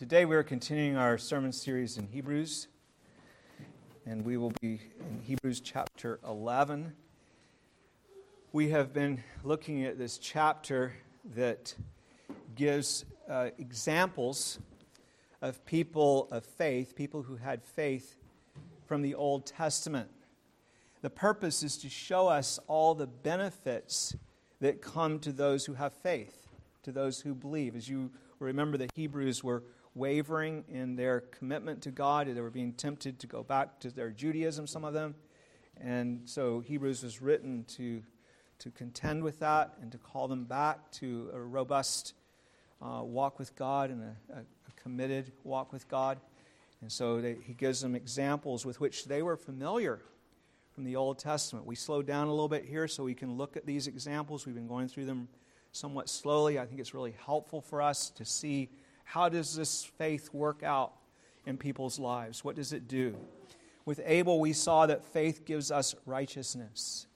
[0.00, 2.68] Today we are continuing our sermon series in Hebrews,
[4.06, 6.94] and we will be in Hebrews chapter 11.
[8.50, 10.94] We have been looking at this chapter
[11.34, 11.74] that
[12.54, 14.58] gives uh, examples
[15.42, 18.16] of people of faith, people who had faith
[18.86, 20.08] from the Old Testament.
[21.02, 24.16] The purpose is to show us all the benefits
[24.60, 26.48] that come to those who have faith,
[26.84, 27.76] to those who believe.
[27.76, 29.62] As you remember, the Hebrews were
[30.00, 32.26] wavering in their commitment to God.
[32.26, 35.14] They were being tempted to go back to their Judaism, some of them.
[35.78, 38.02] And so Hebrews was written to,
[38.60, 42.14] to contend with that and to call them back to a robust
[42.80, 46.18] uh, walk with God and a, a, a, committed walk with God.
[46.80, 50.00] And so they, he gives them examples with which they were familiar
[50.72, 51.66] from the Old Testament.
[51.66, 54.46] We slow down a little bit here so we can look at these examples.
[54.46, 55.28] We've been going through them
[55.72, 56.58] somewhat slowly.
[56.58, 58.70] I think it's really helpful for us to see
[59.10, 60.92] how does this faith work out
[61.44, 62.44] in people's lives?
[62.44, 63.16] What does it do?
[63.84, 67.08] With Abel, we saw that faith gives us righteousness.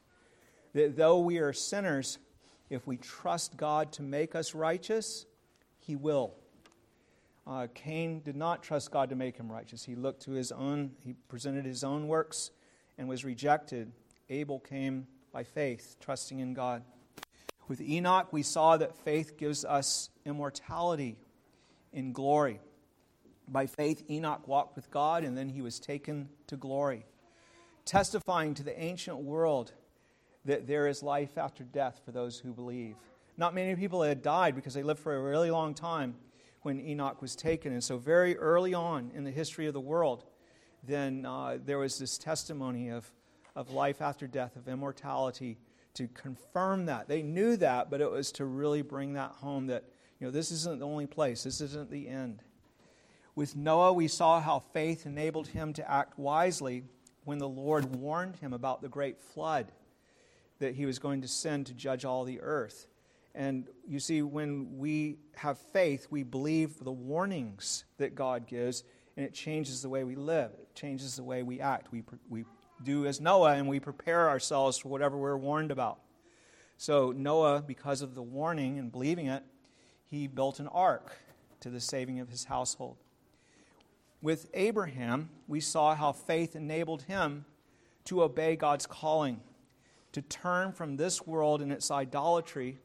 [0.72, 2.18] That though we are sinners,
[2.68, 5.24] if we trust God to make us righteous,
[5.78, 6.34] He will.
[7.46, 9.84] Uh, Cain did not trust God to make him righteous.
[9.84, 12.50] He looked to his own, he presented his own works
[12.98, 13.92] and was rejected.
[14.30, 16.82] Abel came by faith, trusting in God.
[17.68, 21.18] With Enoch, we saw that faith gives us immortality
[21.94, 22.60] in glory.
[23.48, 27.06] By faith, Enoch walked with God, and then he was taken to glory,
[27.84, 29.72] testifying to the ancient world
[30.44, 32.96] that there is life after death for those who believe.
[33.36, 36.14] Not many people had died because they lived for a really long time
[36.62, 37.72] when Enoch was taken.
[37.72, 40.24] And so, very early on in the history of the world,
[40.82, 43.10] then uh, there was this testimony of,
[43.56, 45.58] of life after death, of immortality,
[45.94, 47.08] to confirm that.
[47.08, 49.84] They knew that, but it was to really bring that home that
[50.20, 52.42] you know, this isn't the only place, this isn't the end.
[53.34, 56.84] With Noah, we saw how faith enabled him to act wisely
[57.24, 59.72] when the Lord warned him about the great flood
[60.60, 62.86] that he was going to send to judge all the earth.
[63.34, 68.84] And you see, when we have faith, we believe the warnings that God gives,
[69.16, 70.52] and it changes the way we live.
[70.52, 71.90] It changes the way we act.
[71.90, 72.44] We, we
[72.84, 75.98] do as Noah, and we prepare ourselves for whatever we're warned about.
[76.76, 79.42] So, Noah, because of the warning and believing it,
[80.14, 81.18] he built an ark
[81.60, 82.96] to the saving of his household.
[84.22, 87.44] With Abraham, we saw how faith enabled him
[88.04, 89.40] to obey God's calling,
[90.12, 92.78] to turn from this world and its idolatry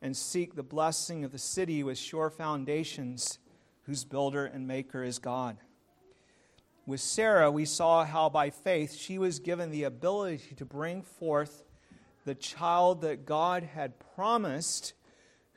[0.00, 3.38] and seek the blessing of the city with sure foundations,
[3.82, 5.56] whose builder and maker is God.
[6.86, 11.64] With Sarah, we saw how by faith she was given the ability to bring forth
[12.24, 14.94] the child that God had promised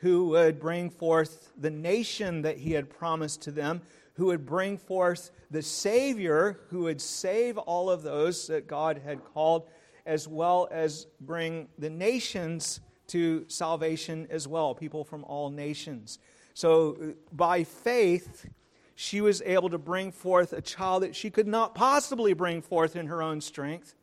[0.02, 3.82] who would bring forth the nation that he had promised to them,
[4.16, 9.24] who would bring forth the Savior who would save all of those that God had
[9.24, 9.70] called,
[10.06, 16.18] as well as bring the nations to salvation as well, people from all nations.
[16.56, 18.50] So, uh, by faith,
[18.96, 22.96] she was able to bring forth a child that she could not possibly bring forth
[22.96, 23.96] in her own strength.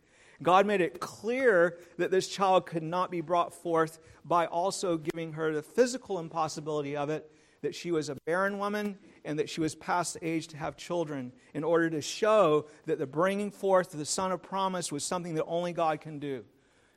[0.43, 5.33] God made it clear that this child could not be brought forth by also giving
[5.33, 7.31] her the physical impossibility of it,
[7.63, 10.77] that she was a barren woman and that she was past the age to have
[10.77, 15.05] children, in order to show that the bringing forth of the Son of Promise was
[15.05, 16.45] something that only God can do.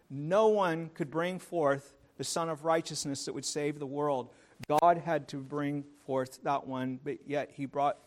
[0.10, 4.30] No one could bring forth the Son of Righteousness that would save the world.
[4.68, 7.98] God had to bring forth that one, but yet he brought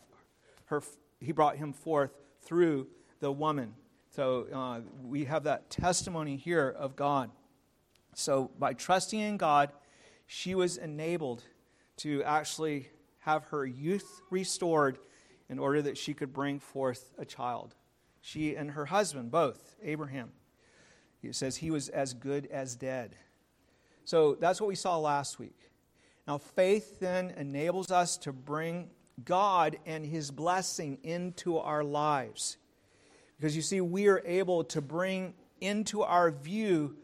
[0.67, 0.83] her
[1.21, 2.12] he brought him forth
[2.43, 2.87] through
[3.21, 3.75] the woman.
[4.15, 7.33] So uh, we have that testimony here of God.
[8.15, 9.73] So by trusting in God,
[10.29, 11.43] she was enabled
[11.97, 14.99] to actually have her youth restored
[15.49, 17.75] in order that she could bring forth a child.
[18.21, 20.31] She and her husband, both, Abraham.
[21.21, 23.17] It says he was as good as dead.
[24.05, 25.59] So that's what we saw last week.
[26.29, 28.91] Now, faith then enables us to bring
[29.25, 32.59] God and his blessing into our lives.
[33.44, 36.96] Because you see, we are able to bring into our view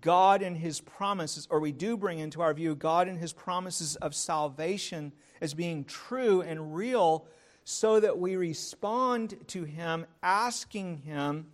[0.00, 3.96] God and His promises, or we do bring into our view God and His promises
[3.96, 5.12] of salvation
[5.42, 7.26] as being true and real,
[7.64, 11.48] so that we respond to Him, asking Him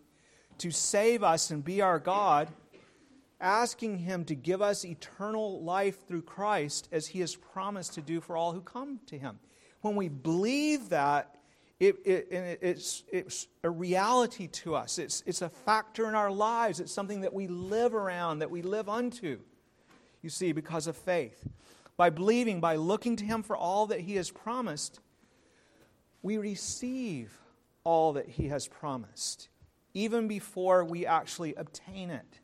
[0.59, 2.47] to save us and be our God,
[3.41, 8.21] asking Him to give us eternal life through Christ as He has promised to do
[8.21, 9.41] for all who come to Him.
[9.81, 11.38] When we believe that,
[11.81, 14.99] it, it, it's, it's a reality to us.
[14.99, 16.81] It's, it's a factor in our lives.
[16.81, 19.39] It's something that we live around, that we live unto,
[20.21, 21.49] you see, because of faith.
[21.97, 25.01] By believing, by looking to Him for all that He has promised,
[26.23, 27.39] we receive
[27.85, 29.49] all that He has promised,
[29.95, 32.41] even before we actually obtain it.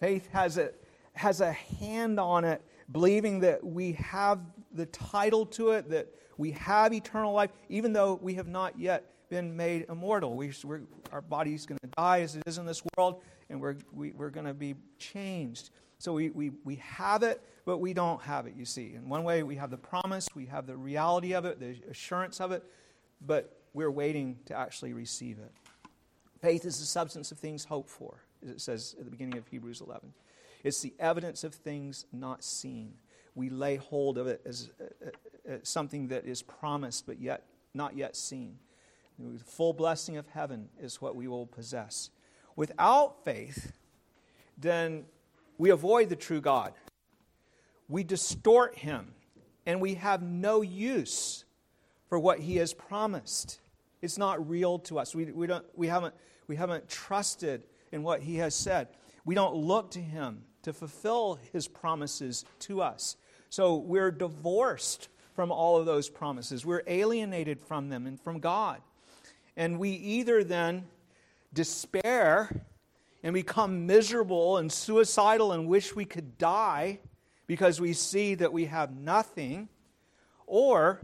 [0.00, 0.70] Faith has a,
[1.12, 4.40] has a hand on it, believing that we have
[4.72, 6.08] the title to it, that
[6.40, 10.34] we have eternal life, even though we have not yet been made immortal.
[10.34, 10.50] We,
[11.12, 13.20] our body's going to die as it is in this world,
[13.50, 15.68] and we're, we, are we are going to be changed.
[15.98, 18.94] So we, we, we have it, but we don't have it, you see.
[18.94, 22.40] In one way, we have the promise, we have the reality of it, the assurance
[22.40, 22.64] of it,
[23.26, 25.52] but we're waiting to actually receive it.
[26.40, 29.46] Faith is the substance of things hoped for, as it says at the beginning of
[29.46, 30.10] Hebrews 11.
[30.64, 32.94] It's the evidence of things not seen.
[33.34, 37.44] We lay hold of it as, uh, uh, something that is promised but yet
[37.74, 38.58] not yet seen.
[39.18, 42.10] The full blessing of heaven is what we will possess.
[42.56, 43.72] Without faith,
[44.56, 45.04] then
[45.58, 46.72] we avoid the true God.
[47.88, 49.12] We distort him,
[49.66, 51.44] and we have no use
[52.08, 53.60] for what he has promised.
[54.00, 55.14] It's not real to us.
[55.14, 56.14] We, we, don't, we, haven't,
[56.46, 57.62] we haven't trusted
[57.92, 58.88] in what he has said.
[59.24, 63.16] We don't look to him to fulfill his promises to us.
[63.50, 66.64] So we're divorced from all of those promises.
[66.64, 68.80] We're alienated from them and from God.
[69.56, 70.86] And we either then
[71.52, 72.64] despair
[73.22, 77.00] and become miserable and suicidal and wish we could die
[77.46, 79.68] because we see that we have nothing,
[80.46, 81.00] or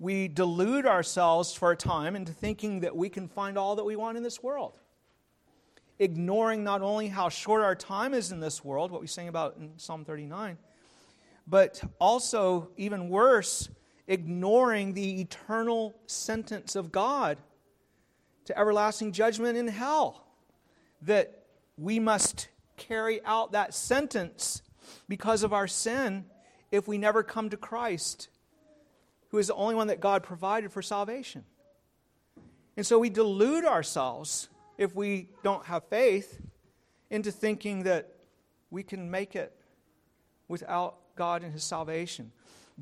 [0.00, 3.94] we delude ourselves for a time into thinking that we can find all that we
[3.94, 4.72] want in this world.
[6.00, 9.56] Ignoring not only how short our time is in this world, what we sing about
[9.58, 10.58] in Psalm 39,
[11.46, 13.68] but also, even worse,
[14.08, 17.38] ignoring the eternal sentence of God
[18.46, 20.26] to everlasting judgment in hell.
[21.02, 21.44] That
[21.76, 24.62] we must carry out that sentence
[25.08, 26.24] because of our sin
[26.72, 28.28] if we never come to Christ,
[29.28, 31.44] who is the only one that God provided for salvation.
[32.76, 36.40] And so we delude ourselves if we don't have faith
[37.10, 38.12] into thinking that
[38.70, 39.52] we can make it
[40.48, 42.32] without God and His salvation.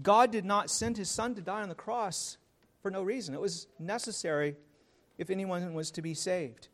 [0.02, 2.36] God did not send His Son to die on the cross
[2.82, 3.34] for no reason.
[3.34, 4.56] It was necessary
[5.16, 6.68] if anyone was to be saved.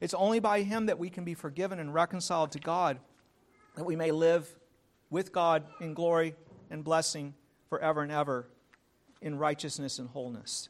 [0.00, 2.98] It's only by Him that we can be forgiven and reconciled to God,
[3.74, 4.48] that we may live
[5.10, 6.34] with God in glory
[6.70, 7.34] and blessing
[7.68, 8.46] forever and ever
[9.20, 10.68] in righteousness and wholeness.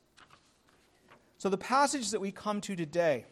[1.39, 3.25] So, the passage that we come to today,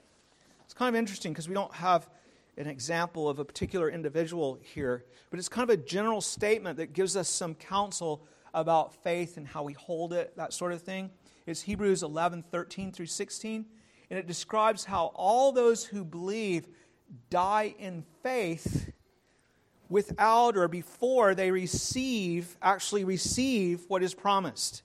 [0.64, 2.08] it's kind of interesting because we don't have
[2.56, 6.93] an example of a particular individual here, but it's kind of a general statement that
[6.93, 11.11] gives us some counsel about faith and how we hold it, that sort of thing.
[11.47, 13.67] It's Hebrews 11 13 through 16
[14.11, 16.69] and it describes how all those who believe
[17.31, 18.93] die in faith
[19.89, 24.83] without or before they receive, actually receive what is promised.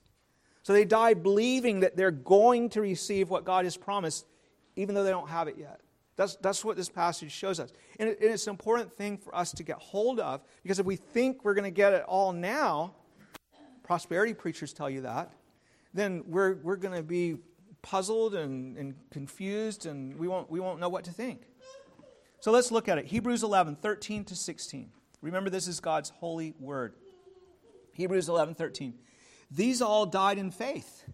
[0.63, 4.25] So they die believing that they're going to receive what God has promised,
[4.75, 5.79] even though they don't have it yet.
[6.19, 7.71] That's, that's what this passage shows us.
[7.97, 10.97] And, it, it's an important thing for us to get hold of because if we
[10.97, 12.93] think we're going to get it all now,
[13.83, 15.31] prosperity preachers tell you that,
[15.93, 17.37] then we're, we're going to be
[17.81, 21.43] puzzled and, and confused, and we won't, we won't know what to think.
[22.41, 23.05] So let's look at it.
[23.05, 24.91] Hebrews 11, 13 to 16.
[25.21, 26.95] Remember, this is God's holy word.
[27.93, 28.93] Hebrews 11, 13.
[29.51, 31.05] These all died in faith,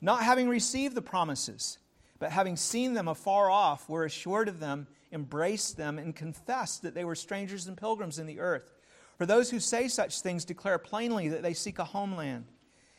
[0.00, 1.78] not having received the promises,
[2.20, 6.94] but having seen them afar off, were assured of them, embraced them, and confessed that
[6.94, 8.70] they were strangers and pilgrims in the earth.
[9.16, 12.44] For those who say such things declare plainly that they seek a homeland.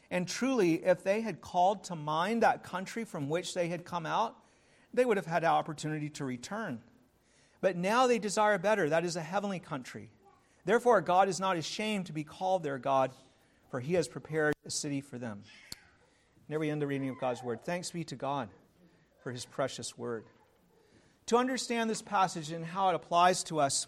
[0.10, 4.08] And truly, if they had called to mind that country from which they had come
[4.08, 4.36] out,
[4.94, 6.82] they would have had opportunity to return.
[7.62, 10.10] But now they desire better, that is, a heavenly country.
[10.66, 13.12] Therefore, God is not ashamed to be called their God,
[13.70, 15.44] for he has prepared a city for them.
[16.50, 17.64] There we end the reading of God's word.
[17.64, 18.50] Thanks be to God
[19.22, 20.26] for his precious word.
[21.28, 23.88] To understand this passage and how it applies to us,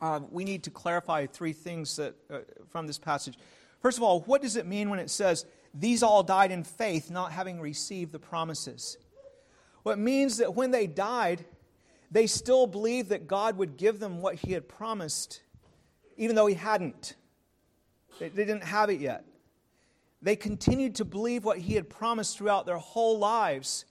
[0.00, 2.38] uh, we need to clarify three things that, uh,
[2.70, 3.38] from this passage.
[3.80, 7.10] First of all, what does it mean when it says, These all died in faith,
[7.10, 8.96] not having received the promises?
[9.84, 11.44] Well, it means that when they died,
[12.10, 15.42] they still believed that God would give them what He had promised,
[16.16, 17.14] even though He hadn't.
[18.18, 19.24] They, they didn't have it yet.
[20.20, 23.84] They continued to believe what He had promised throughout their whole lives,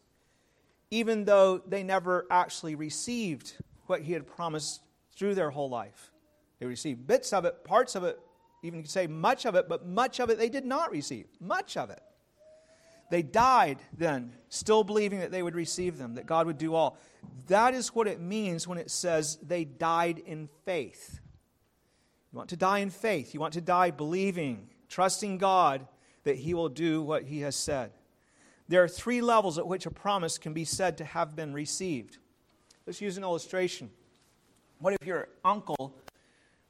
[0.91, 3.53] even though they never actually received
[3.87, 4.81] what He had promised
[5.15, 6.11] through their whole life.
[6.59, 8.19] They received bits of it, parts of it,
[8.63, 11.25] even you could say much of it, but much of it they did not receive.
[11.39, 12.01] Much of it.
[13.09, 16.97] They died then, still believing that they would receive them, that God would do all.
[17.47, 21.19] That is what it means when it says they died in faith.
[22.31, 23.33] You want to die in faith.
[23.33, 25.85] You want to die believing, trusting God
[26.23, 27.91] that He will do what He has said.
[28.71, 32.19] There are three levels at which a promise can be said to have been received.
[32.87, 33.89] Let's use an illustration.
[34.79, 35.93] What if your uncle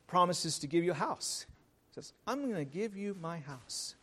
[0.08, 1.46] promises to give you a house?
[1.89, 3.93] He says, I'm going to give you my house.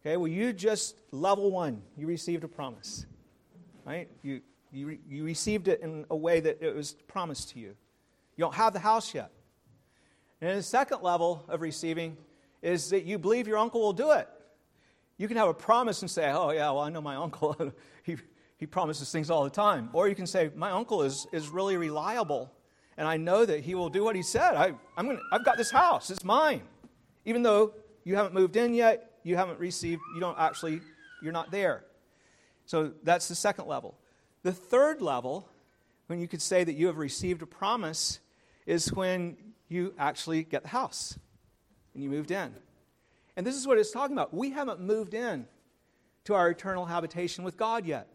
[0.00, 3.04] Okay, well, you just, level one, you received a promise.
[3.84, 4.08] Right?
[4.22, 4.40] You,
[4.72, 7.76] you, you received it in a way that it was promised to you.
[8.36, 9.30] You don't have the house yet.
[10.40, 12.16] And the second level of receiving
[12.62, 14.26] is that you believe your uncle will do it.
[15.20, 17.54] You can have a promise and say, oh, yeah, well, I know my uncle.
[18.04, 18.16] he,
[18.56, 19.90] he promises things all the time.
[19.92, 22.50] Or you can say, my uncle is, is really reliable,
[22.96, 24.54] and I know that he will do what he said.
[24.54, 26.62] I, I'm gonna, I've got this house, it's mine.
[27.26, 30.80] Even though you haven't moved in yet, you haven't received, you don't actually,
[31.22, 31.84] you're not there.
[32.64, 33.98] So that's the second level.
[34.42, 35.46] The third level,
[36.06, 38.20] when you could say that you have received a promise,
[38.64, 39.36] is when
[39.68, 41.18] you actually get the house
[41.92, 42.54] and you moved in.
[43.36, 44.34] And this is what it's talking about.
[44.34, 45.46] We haven't moved in
[46.24, 48.08] to our eternal habitation with God yet.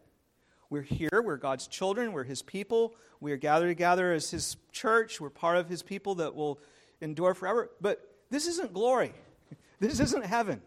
[0.68, 5.20] We're here, we're God's children, we're His people, we are gathered together as His church,
[5.20, 6.60] we're part of His people that will
[7.00, 7.70] endure forever.
[7.80, 9.12] But this isn't glory,
[9.80, 10.60] this isn't heaven.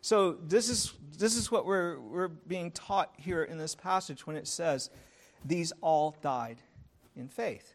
[0.00, 4.36] So, this is, this is what we're, we're being taught here in this passage when
[4.36, 4.90] it says,
[5.44, 6.58] These all died
[7.16, 7.74] in faith.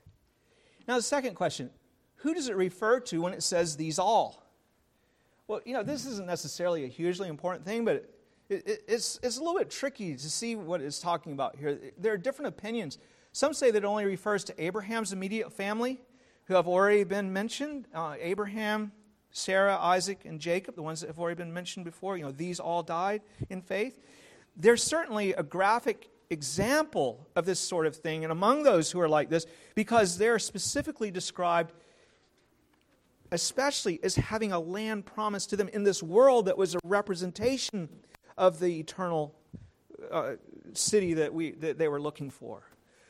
[0.87, 1.69] Now, the second question
[2.17, 4.42] who does it refer to when it says these all?
[5.53, 8.09] Well, you know, this isn't necessarily a hugely important thing, but
[8.49, 11.77] it, it, it's, it's a little bit tricky to see what it's talking about here.
[11.99, 12.97] There are different opinions.
[13.33, 16.01] Some say that it only refers to Abraham's immediate family,
[16.45, 18.93] who have already been mentioned uh, Abraham,
[19.29, 22.17] Sarah, Isaac, and Jacob, the ones that have already been mentioned before.
[22.17, 23.99] You know, these all died in faith.
[24.57, 29.07] There's certainly a graphic example of this sort of thing, and among those who are
[29.07, 29.45] like this,
[29.75, 31.73] because they're specifically described
[33.33, 37.89] especially as having a land promised to them in this world that was a representation
[38.37, 39.35] of the eternal
[40.11, 40.33] uh,
[40.73, 42.61] city that, we, that they were looking for.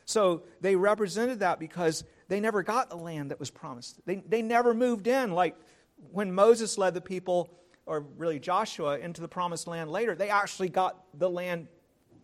[0.06, 4.00] So they represented that because they never got the land that was promised.
[4.06, 5.32] They, they never moved in.
[5.32, 5.56] Like
[6.10, 7.50] when Moses led the people,
[7.84, 11.68] or really Joshua, into the promised land later, they actually got the land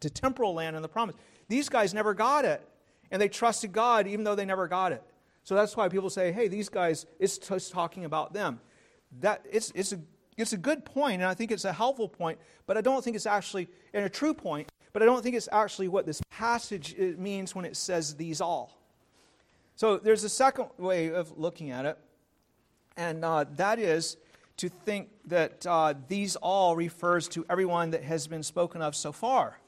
[0.01, 1.17] to temporal land in the promise.
[1.49, 2.67] These guys never got it.
[3.11, 5.03] And they trusted God even though they never got it.
[5.45, 8.61] So that's why people say, hey, these guys, it's just talking about them.
[9.21, 10.01] That, it's, it's, a,
[10.37, 13.17] it's a good point, and I think it's a helpful point, but I don't think
[13.17, 16.97] it's actually, and a true point, but I don't think it's actually what this passage
[16.97, 18.79] means when it says these all.
[19.77, 21.99] So there's a second way of looking at it,
[22.97, 24.17] and uh, that is
[24.59, 29.11] to think that uh, these all refers to everyone that has been spoken of so
[29.11, 29.59] far.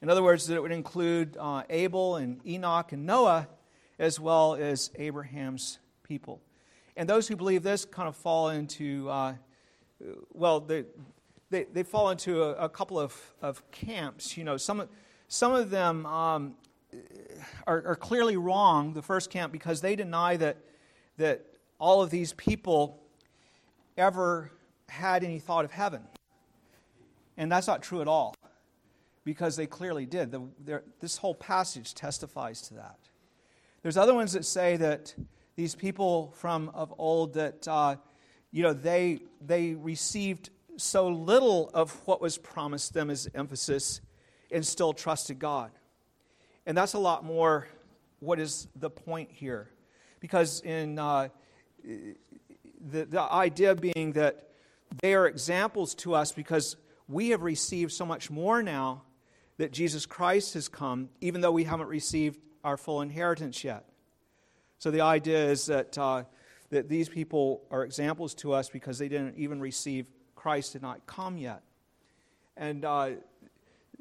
[0.00, 3.48] In other words, that it would include uh, Abel and Enoch and Noah
[3.98, 6.40] as well as Abraham's people.
[6.96, 9.34] And those who believe this kind of fall into, uh,
[10.32, 10.84] well, they,
[11.50, 14.36] they, they, fall into a, a, couple of, of camps.
[14.36, 14.88] You know, some,
[15.28, 16.54] some of them um,
[17.66, 20.56] are, are clearly wrong, the first camp, because they deny that,
[21.18, 21.44] that
[21.78, 23.02] all of these people
[23.96, 24.50] ever
[24.88, 26.02] had any thought of heaven.
[27.36, 28.34] And that's not true at all,
[29.24, 30.30] because they clearly did.
[30.30, 32.98] The, this whole passage testifies to that.
[33.86, 35.14] There's other ones that say that
[35.54, 37.94] these people from of old that uh,
[38.50, 44.00] you know they they received so little of what was promised them as emphasis
[44.50, 45.70] and still trusted God.
[46.66, 47.68] And that's a lot more
[48.18, 49.70] what is the point here.
[50.18, 51.28] Because in uh,
[51.84, 54.48] the, the idea being that
[55.00, 56.76] they are examples to us because
[57.06, 59.04] we have received so much more now
[59.58, 63.84] that Jesus Christ has come, even though we haven't received our full inheritance yet.
[64.78, 66.24] So the idea is that, uh,
[66.70, 71.06] that these people are examples to us because they didn't even receive Christ, did not
[71.06, 71.62] come yet.
[72.56, 73.10] And uh,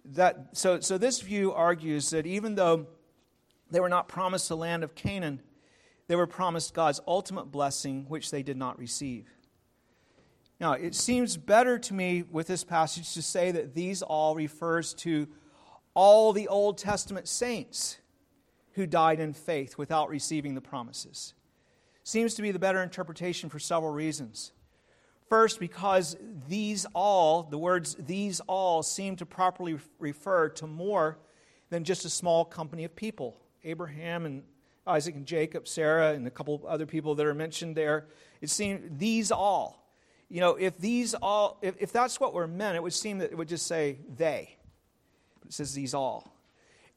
[0.05, 2.87] that, so, so this view argues that even though
[3.69, 5.41] they were not promised the land of Canaan,
[6.07, 9.27] they were promised God's ultimate blessing, which they did not receive.
[10.59, 14.95] Now, it seems better to me with this passage to say that these all refers
[14.95, 15.27] to
[15.93, 17.99] all the Old Testament saints
[18.75, 21.33] who died in faith without receiving the promises.
[22.03, 24.51] Seems to be the better interpretation for several reasons.
[25.29, 26.15] First, because
[26.47, 31.17] these all, the words these all, seem to properly refer to more
[31.69, 33.37] than just a small company of people.
[33.63, 34.43] Abraham and
[34.85, 38.05] Isaac and Jacob, Sarah, and a couple other people that are mentioned there.
[38.41, 39.89] It seems these all.
[40.29, 43.31] You know, if these all, if, if that's what were meant, it would seem that
[43.31, 44.57] it would just say they.
[45.39, 46.34] But it says these all.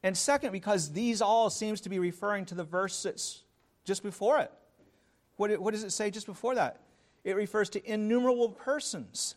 [0.03, 3.43] And second, because these all seems to be referring to the verse that's
[3.83, 4.51] just before it.
[5.35, 6.81] What, what does it say just before that?
[7.23, 9.35] It refers to innumerable persons.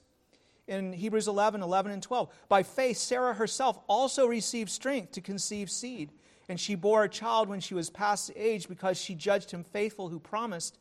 [0.68, 2.28] in Hebrews 11, 11 and 12.
[2.48, 6.12] By faith, Sarah herself also received strength to conceive seed,
[6.48, 10.08] and she bore a child when she was past age because she judged him faithful
[10.08, 10.78] who promised.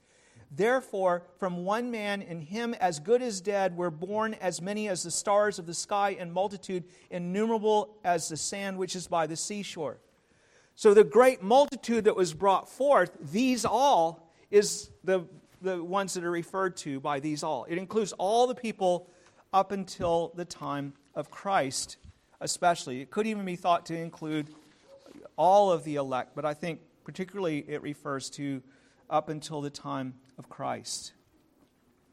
[0.54, 5.04] Therefore, from one man, in him as good as dead, were born as many as
[5.04, 9.38] the stars of the sky, and multitude innumerable as the sand which is by the
[9.38, 10.00] seashore.
[10.76, 15.26] So, the great multitude that was brought forth, these all, is the,
[15.62, 17.66] the ones that are referred to by these all.
[17.70, 19.10] It includes all the people
[19.54, 21.96] up until the time of Christ,
[22.42, 23.00] especially.
[23.00, 24.48] It could even be thought to include
[25.38, 28.62] all of the elect, but I think particularly it refers to
[29.10, 31.14] up until the time of Christ.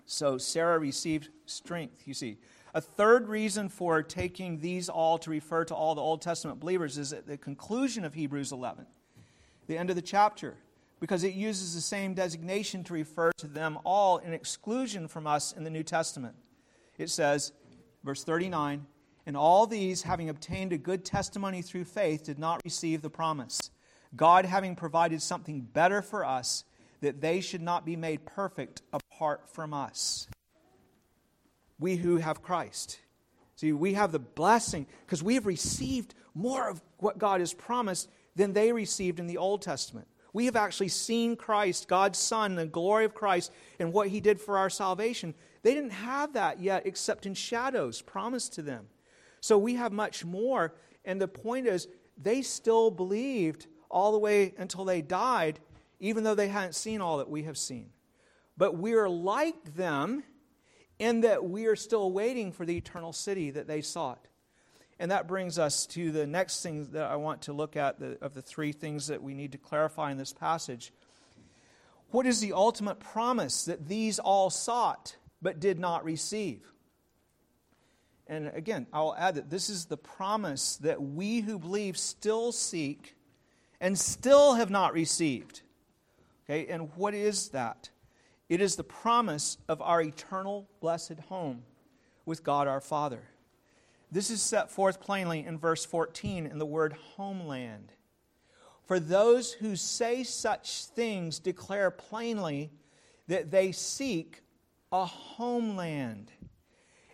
[0.05, 2.37] So Sarah received strength, you see.
[2.75, 6.99] A third reason for taking these all to refer to all the Old Testament believers
[6.99, 8.85] is at the conclusion of Hebrews 11,
[9.67, 10.59] the end of the chapter,
[11.01, 15.53] because it uses the same designation to refer to them all in exclusion from us
[15.53, 16.37] in the New Testament.
[16.99, 17.53] It says,
[18.05, 18.85] verse 39,
[19.25, 23.71] and all these, having obtained a good testimony through faith, did not receive the promise.
[24.15, 26.65] God having provided something better for us,
[27.01, 30.29] that they should not be made perfect apart from us.
[31.79, 32.99] We who have Christ.
[33.57, 38.09] See, we have the blessing because we have received more of what God has promised
[38.37, 40.07] than they received in the Old Testament.
[40.33, 44.41] We have actually seen Christ, God's Son, the glory of Christ, and what He did
[44.41, 45.35] for our salvation.
[45.63, 48.87] They didn't have that yet except in shadows promised to them.
[49.41, 50.75] So we have much more.
[51.05, 55.61] And the point is, they still believed all the way until they died
[56.01, 57.91] even though they hadn't seen all that we have seen.
[58.57, 60.23] But we are like them
[60.99, 64.27] in that we are still waiting for the eternal city that they sought.
[64.99, 68.19] And that brings us to the next thing that I want to look at the,
[68.21, 70.93] of the three things that we need to clarify in this passage.
[72.11, 76.63] What is the ultimate promise that these all sought but did not receive?
[78.27, 83.17] And again, I'll add that this is the promise that we who believe still seek
[83.81, 85.63] and still have not received.
[86.49, 87.91] Okay, and what is that?
[88.49, 91.63] It is the promise of our eternal blessed home
[92.25, 93.23] with God our Father.
[94.11, 97.93] This is set forth plainly in verse 14 in the word homeland.
[98.87, 102.71] For those who say such things declare plainly
[103.27, 104.41] that they seek
[104.91, 106.33] a homeland.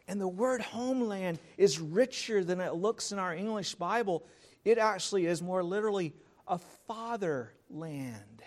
[0.06, 4.24] And the word homeland is richer than it looks in our English Bible.
[4.64, 6.14] It actually is more literally
[6.46, 8.44] a fatherland.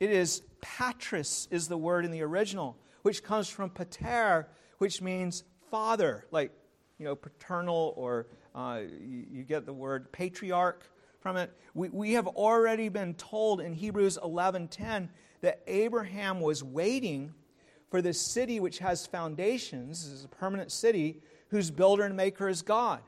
[0.00, 5.44] It is patris, is the word in the original, which comes from pater, which means
[5.70, 6.52] father, like,
[6.98, 11.52] you know, paternal, or uh, you, you, get the word patriarch from it.
[11.74, 15.08] We, we have already been told in Hebrews 11.10
[15.42, 17.34] that Abraham was waiting
[17.90, 22.48] for this city which has foundations, this is a permanent city, whose builder and maker
[22.48, 23.00] is God.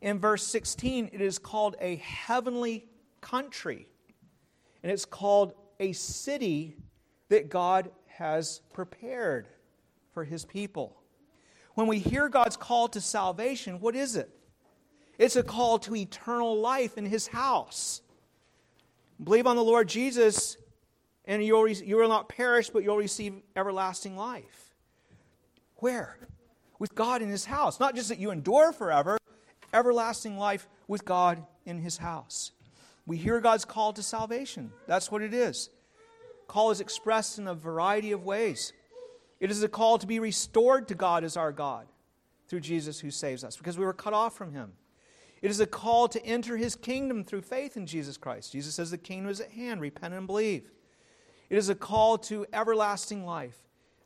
[0.00, 2.86] In verse 16, it is called a heavenly
[3.20, 3.88] country.
[4.82, 6.76] And it's called a city
[7.28, 9.48] that God has prepared
[10.12, 10.96] for his people.
[11.74, 14.30] When we hear God's call to salvation, what is it?
[15.18, 18.02] It's a call to eternal life in his house.
[19.22, 20.56] Believe on the Lord Jesus,
[21.24, 24.74] and you'll, you will not perish, but you'll receive everlasting life.
[25.76, 26.16] Where?
[26.78, 27.80] With God in his house.
[27.80, 29.18] Not just that you endure forever,
[29.72, 32.52] everlasting life with God in his house.
[33.08, 34.70] We hear God's call to salvation.
[34.86, 35.70] That's what it is.
[36.46, 38.74] Call is expressed in a variety of ways.
[39.40, 41.86] It is a call to be restored to God as our God
[42.48, 44.72] through Jesus who saves us because we were cut off from him.
[45.40, 48.52] It is a call to enter his kingdom through faith in Jesus Christ.
[48.52, 50.70] Jesus says the kingdom is at hand, repent and believe.
[51.48, 53.56] It is a call to everlasting life.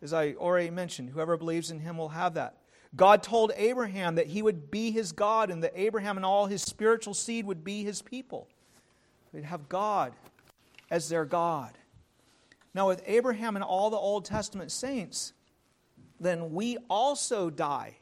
[0.00, 2.58] As I already mentioned, whoever believes in him will have that.
[2.94, 6.62] God told Abraham that he would be his God and that Abraham and all his
[6.62, 8.46] spiritual seed would be his people.
[9.32, 10.12] They'd have God
[10.90, 11.72] as their God.
[12.74, 15.32] Now, with Abraham and all the Old Testament saints,
[16.20, 17.96] then we also die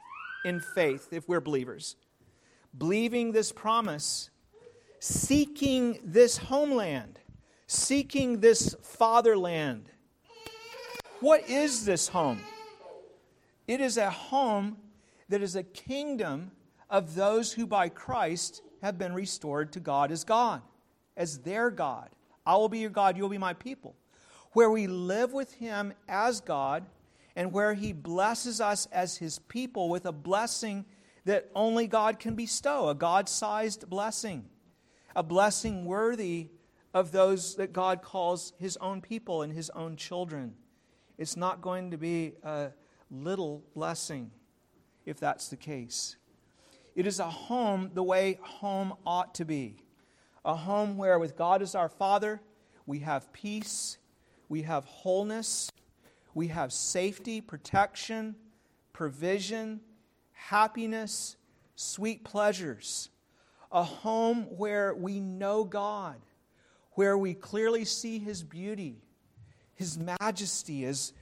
[0.45, 1.97] in faith if we're believers,
[2.77, 4.31] believing this promise,
[4.99, 7.19] seeking this homeland,
[7.67, 9.89] seeking this fatherland.
[11.21, 12.41] What is this home?
[13.67, 14.79] It is a home
[15.29, 16.51] that is a kingdom
[16.89, 20.63] of those who by Christ have been restored to God as God
[21.21, 22.09] as their God.
[22.47, 23.95] I will be your God, you will be my people.
[24.55, 26.87] Where we live with Him as God
[27.37, 30.87] and where He blesses us as His people with a blessing
[31.27, 34.47] that only God can bestow, a God sized blessing,
[35.15, 36.49] a blessing worthy
[36.95, 40.55] of those that God calls His own people and His own children.
[41.19, 42.71] It's not going to be a
[43.11, 44.31] little blessing.
[45.05, 46.17] if that's the case.
[46.95, 49.77] It is a home the way home ought to be
[50.45, 52.41] a home where, with God as our Father,
[52.87, 53.99] we have peace,
[54.49, 55.71] we have wholeness,
[56.35, 58.35] we have safety, protection,
[58.93, 59.81] provision,
[60.33, 61.37] happiness,
[61.77, 63.11] sweet pleasures.
[63.73, 66.17] A home where we know God,
[66.93, 69.03] where we clearly see His beauty,
[69.75, 71.13] His majesty is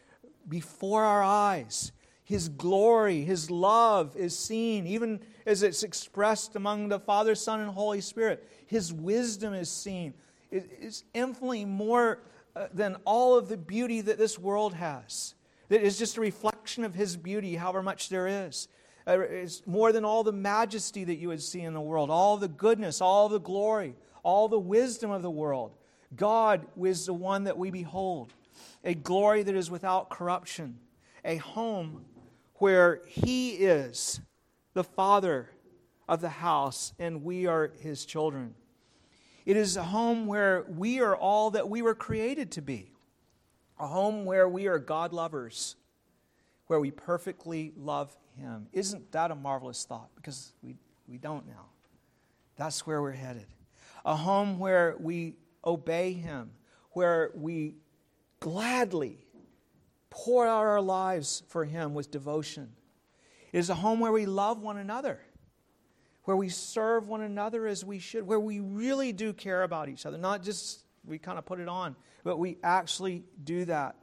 [0.48, 1.92] before our eyes.
[2.28, 7.70] His glory, His love is seen, even as it's expressed among the Father, Son, and
[7.70, 8.46] Holy Spirit.
[8.66, 10.12] His wisdom is seen.
[10.50, 12.20] It's infinitely more
[12.54, 15.36] uh, than all of the beauty that this world has.
[15.70, 18.68] That is just a reflection of His beauty, however much there is.
[19.06, 22.36] Uh, it's more than all the majesty that you would see in the world, all
[22.36, 25.72] the goodness, all the glory, all the wisdom of the world.
[26.14, 28.34] God is the one that we behold,
[28.84, 30.78] a glory that is without corruption,
[31.24, 32.04] a home
[32.59, 34.21] where He is
[34.75, 35.51] the Father
[36.09, 38.55] of the house and we are His children.
[39.47, 42.92] It is a home where we are all that we were created to be,
[43.79, 45.77] a home where we are God lovers,
[46.66, 48.66] where we perfectly love Him.
[48.73, 50.11] Isn't that a marvelous thought?
[50.16, 51.66] Because we, we don't now.
[52.57, 53.47] That's where we're headed.
[54.05, 56.51] A home where we obey Him,
[56.90, 57.77] where we
[58.40, 59.25] gladly
[60.24, 62.72] pour out our lives for Him with devotion.
[63.52, 65.20] It is a home where we love one another,
[66.24, 70.04] where we serve one another as we should, where we really do care about each
[70.04, 73.94] other, not just we kind of put it on, but we actually do that,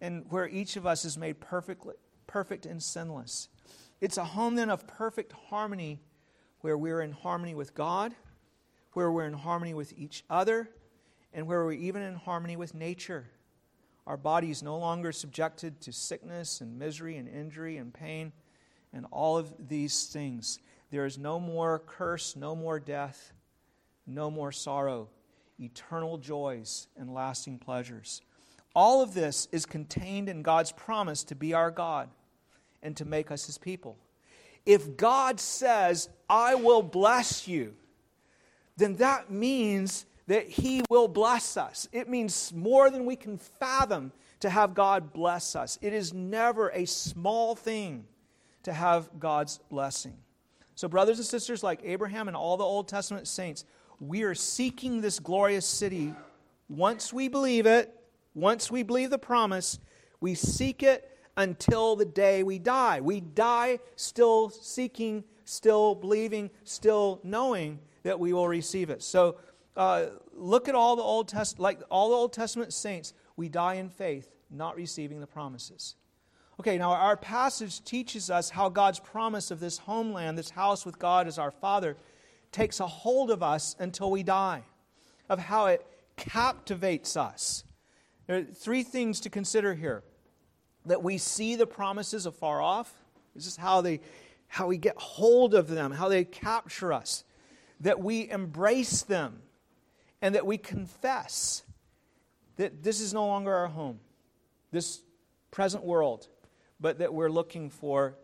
[0.00, 1.94] and where each of us is made perfectly,
[2.28, 3.48] perfect and sinless.
[4.00, 6.00] It's a home then of perfect harmony,
[6.60, 8.14] where we're in harmony with God,
[8.92, 10.70] where we're in harmony with each other,
[11.32, 13.26] and where we're even in harmony with nature.
[14.06, 18.32] Our body is no longer subjected to sickness and misery and injury and pain
[18.92, 20.58] and all of these things.
[20.90, 23.32] There is no more curse, no more death,
[24.06, 25.08] no more sorrow,
[25.58, 28.22] eternal joys and lasting pleasures.
[28.74, 32.08] All of this is contained in God's promise to be our God
[32.82, 33.96] and to make us his people.
[34.64, 37.74] If God says, I will bless you,
[38.76, 41.88] then that means that He will bless us.
[41.92, 45.78] It means more than we can fathom to have God bless us.
[45.80, 48.04] It is never a small thing
[48.64, 50.14] to have God's blessing.
[50.74, 53.64] So, brothers and sisters, like Abraham and all the Old Testament saints,
[54.00, 56.14] we are seeking this glorious city.
[56.68, 57.94] Once we believe it,
[58.34, 59.78] once we believe the promise,
[60.20, 63.00] we seek it until the day we die.
[63.00, 69.02] We die still seeking, still believing, still knowing that we will receive it.
[69.02, 69.36] So,
[69.76, 73.12] uh, look at all the Old Test, like all the Old Testament saints.
[73.36, 75.96] We die in faith, not receiving the promises.
[76.58, 80.98] Okay, now our passage teaches us how God's promise of this homeland, this house with
[80.98, 81.96] God as our Father,
[82.50, 84.62] takes a hold of us until we die,
[85.28, 85.86] of how it
[86.16, 87.64] captivates us.
[88.26, 90.02] There are three things to consider here
[90.86, 92.92] that we see the promises afar off.
[93.34, 94.00] This is how they
[94.48, 97.24] how we get hold of them, how they capture us,
[97.80, 99.42] that we embrace them
[100.22, 101.62] and that we confess
[102.56, 104.00] that this is no longer our home,
[104.72, 105.02] this
[105.50, 106.28] present world,
[106.80, 108.16] but that we're looking for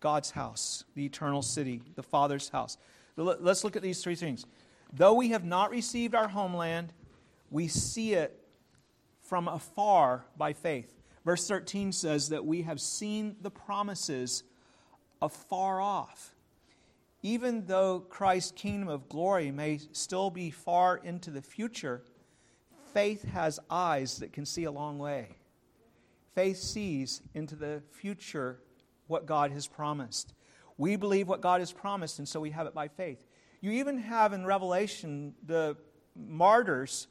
[0.00, 2.78] God's house, the eternal city, the Father's house.
[3.16, 4.46] Let's look at these three things.
[4.92, 6.92] Though we have not received our homeland,
[7.50, 8.36] we see it
[9.22, 10.94] from afar by faith.
[11.24, 14.42] Verse 13 says that we have seen the promises
[15.20, 16.34] afar off
[17.22, 22.02] even though Christ's kingdom of glory may still be far into the future,
[22.94, 25.36] faith has eyes that can see a long way.
[26.34, 28.60] Faith sees into the future
[29.06, 30.32] what God has promised.
[30.78, 33.26] We believe what God has promised, and so we have it by faith.
[33.60, 35.76] You even have in Revelation the
[36.16, 37.08] martyrs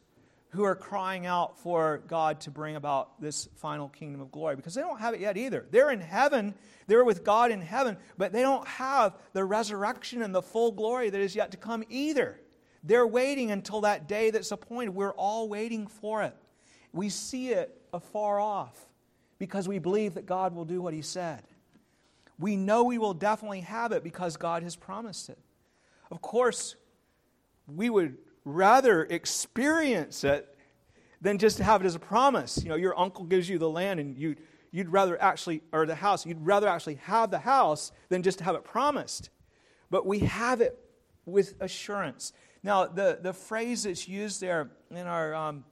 [0.50, 4.74] who are crying out for God to bring about this final kingdom of glory because
[4.74, 5.66] they don't have it yet either.
[5.70, 6.56] They're in heaven,
[6.88, 11.10] they're with God in heaven, but they don't have the resurrection and the full glory
[11.12, 12.40] that is yet to come either.
[12.84, 14.96] They're waiting until that day that's appointed.
[14.96, 16.36] We're all waiting for it.
[16.94, 18.76] We see it afar off
[19.38, 21.44] because we believe that God will do what He said.
[22.40, 25.38] We know we will definitely have it because God has promised it.
[26.10, 26.76] Of course,
[27.68, 30.56] we would rather experience it
[31.21, 32.62] than just to have it as a promise.
[32.63, 34.36] You know, your uncle gives you the land and you,
[34.71, 38.43] you'd rather actually, or the house, you'd rather actually have the house than just to
[38.43, 39.30] have it promised.
[39.89, 40.80] But we have it
[41.25, 42.34] with assurance.
[42.63, 45.63] Now, the, the phrase that's used there in our um,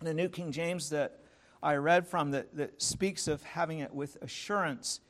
[0.00, 1.18] the New King James that
[1.62, 5.00] I read from that, that speaks of having it with assurance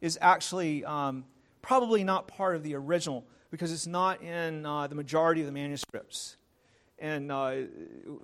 [0.00, 1.24] is actually um,
[1.60, 5.52] probably not part of the original because it's not in uh, the majority of the
[5.52, 6.36] manuscripts.
[6.98, 7.56] And uh,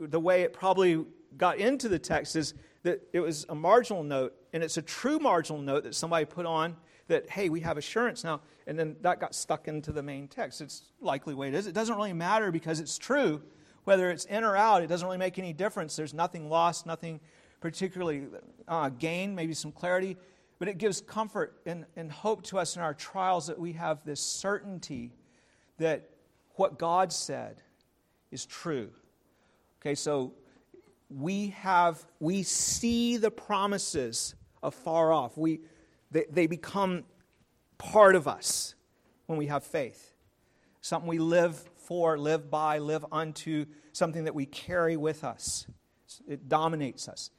[0.01, 1.05] the way it probably
[1.37, 5.19] got into the text is that it was a marginal note, and it's a true
[5.19, 6.77] marginal note that somebody put on
[7.09, 10.61] that, hey, we have assurance now, and then that got stuck into the main text.
[10.61, 11.67] It's likely the way it is.
[11.67, 13.43] It doesn't really matter because it's true.
[13.85, 15.97] Whether it's in or out, it doesn't really make any difference.
[15.97, 17.21] There's nothing lost, nothing
[17.61, 18.27] particularly
[18.67, 20.17] uh, gained, maybe some clarity,
[20.59, 24.05] but it gives comfort and, and hope to us in our trials that we have
[24.05, 25.13] this certainty
[25.79, 26.09] that
[26.57, 27.63] what God said
[28.31, 28.91] is true.
[29.81, 30.33] Okay, so
[31.11, 35.37] we have, we see the promises afar off.
[35.37, 35.61] We,
[36.11, 37.05] they, they become
[37.79, 38.75] part of us
[39.27, 40.15] when we have faith.
[40.81, 45.67] Something we live for, live by, live unto, something that we carry with us.
[46.27, 47.31] It dominates us.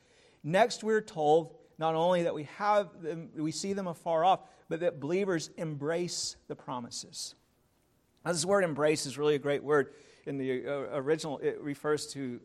[0.43, 4.80] Next, we're told not only that we have them, we see them afar off, but
[4.80, 7.36] that believers embrace the promises.
[8.24, 9.93] Now, this word embrace is really a great word.
[10.26, 12.40] In the uh, original, it refers to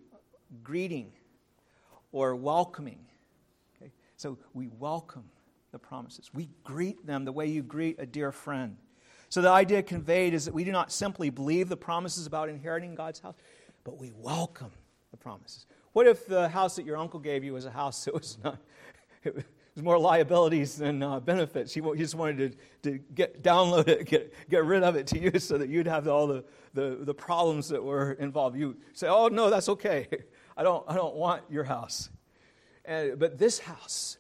[0.63, 1.13] greeting
[2.13, 3.07] or welcoming.
[3.77, 3.93] Okay?
[4.17, 5.25] So we welcome
[5.73, 6.31] the promises.
[6.35, 8.77] We greet them the way you greet a dear friend.
[9.29, 12.97] So the idea conveyed is that we do not simply believe the promises about inheriting
[12.97, 13.37] God's house,
[13.85, 14.73] but we welcome
[15.13, 15.67] the promises.
[15.93, 18.59] What if the house that your uncle gave you was a house that was not,
[19.25, 21.73] it was more liabilities than uh, benefits?
[21.73, 25.19] He, he, just wanted to, to get, download it, get, get rid of it to
[25.19, 28.57] you so that you'd have all the, the, the problems that were involved.
[28.57, 30.09] You say, oh, no, that's okay.
[30.57, 32.11] I don't, I don't want your house.
[32.85, 34.19] And, but this house,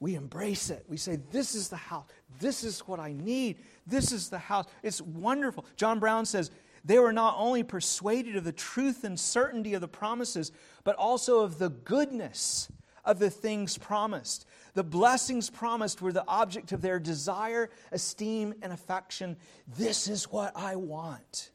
[0.00, 0.84] we embrace it.
[0.88, 2.06] We say, This is the house.
[2.38, 3.58] This is what I need.
[3.86, 4.66] This is the house.
[4.82, 5.64] It's wonderful.
[5.76, 6.50] John Brown says,
[6.84, 10.52] They were not only persuaded of the truth and certainty of the promises,
[10.84, 12.70] but also of the goodness
[13.04, 14.46] of the things promised.
[14.76, 19.38] The blessings promised were the object of their desire, esteem, and affection.
[19.66, 21.50] This is what I want.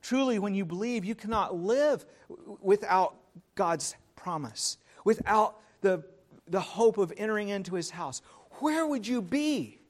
[0.00, 2.06] Truly, when you believe, you cannot live
[2.60, 3.16] without
[3.56, 6.04] God's promise, without the
[6.46, 8.22] the hope of entering into his house.
[8.60, 9.80] Where would you be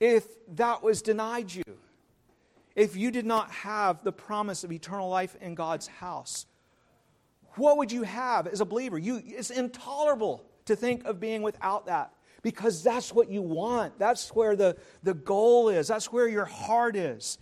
[0.00, 0.24] if
[0.56, 1.62] that was denied you?
[2.74, 6.46] If you did not have the promise of eternal life in God's house?
[7.54, 8.98] What would you have as a believer?
[8.98, 13.98] You, it's intolerable to think of being without that because that's what you want.
[13.98, 17.38] That's where the, the goal is, that's where your heart is.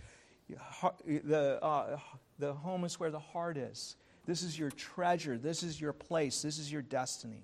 [1.05, 1.97] The, uh,
[2.37, 3.95] the home is where the heart is.
[4.25, 5.37] This is your treasure.
[5.37, 6.41] This is your place.
[6.41, 7.43] This is your destiny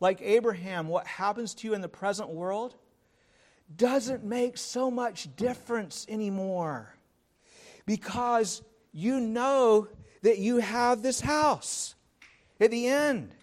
[0.00, 2.74] like Abraham, what happens to you in the present world
[3.76, 6.96] doesn't make so much difference anymore
[7.86, 9.86] because you know
[10.22, 11.94] that you have this house
[12.58, 13.34] at the end.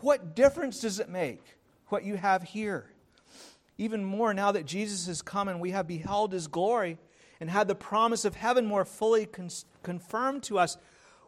[0.00, 1.42] What difference does it make
[1.88, 2.90] what you have here?
[3.78, 6.98] Even more now that Jesus has come and we have beheld his glory
[7.40, 9.50] and had the promise of heaven more fully con-
[9.82, 10.78] confirmed to us,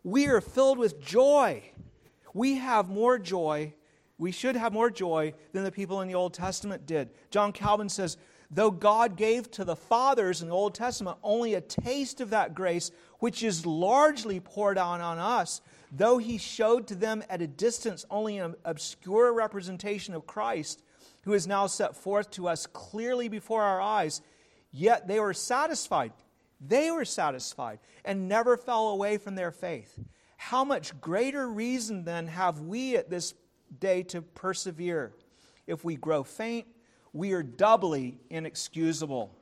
[0.02, 1.62] we are filled with joy.
[2.32, 3.74] We have more joy
[4.18, 7.10] we should have more joy than the people in the Old Testament did.
[7.30, 8.16] John Calvin says,
[8.50, 12.54] Though God gave to the fathers in the Old Testament only a taste of that
[12.54, 15.60] grace, which is largely poured out on us,
[15.92, 20.82] though He showed to them at a distance only an obscure representation of Christ,
[21.22, 24.22] who is now set forth to us clearly before our eyes,
[24.70, 26.12] yet they were satisfied.
[26.60, 29.98] They were satisfied and never fell away from their faith.
[30.38, 33.34] How much greater reason then have we at this
[33.78, 35.12] day to persevere.
[35.66, 36.66] If we grow faint,
[37.12, 39.34] we are doubly inexcusable.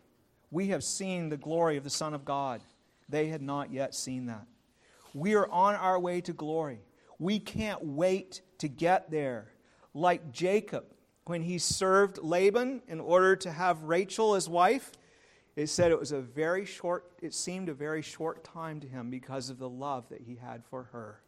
[0.51, 2.63] We have seen the glory of the Son of God.
[3.09, 4.47] They had not yet seen that.
[5.15, 6.81] We are on our way to glory.
[7.19, 9.53] We can't wait to get there.
[9.95, 10.85] Like Jacob,
[11.25, 14.93] when he served Laban in order to have Rachel as wife,
[15.57, 19.11] it said it was a very short, it seemed a very short time to him
[19.11, 21.21] because of the love that he had for her.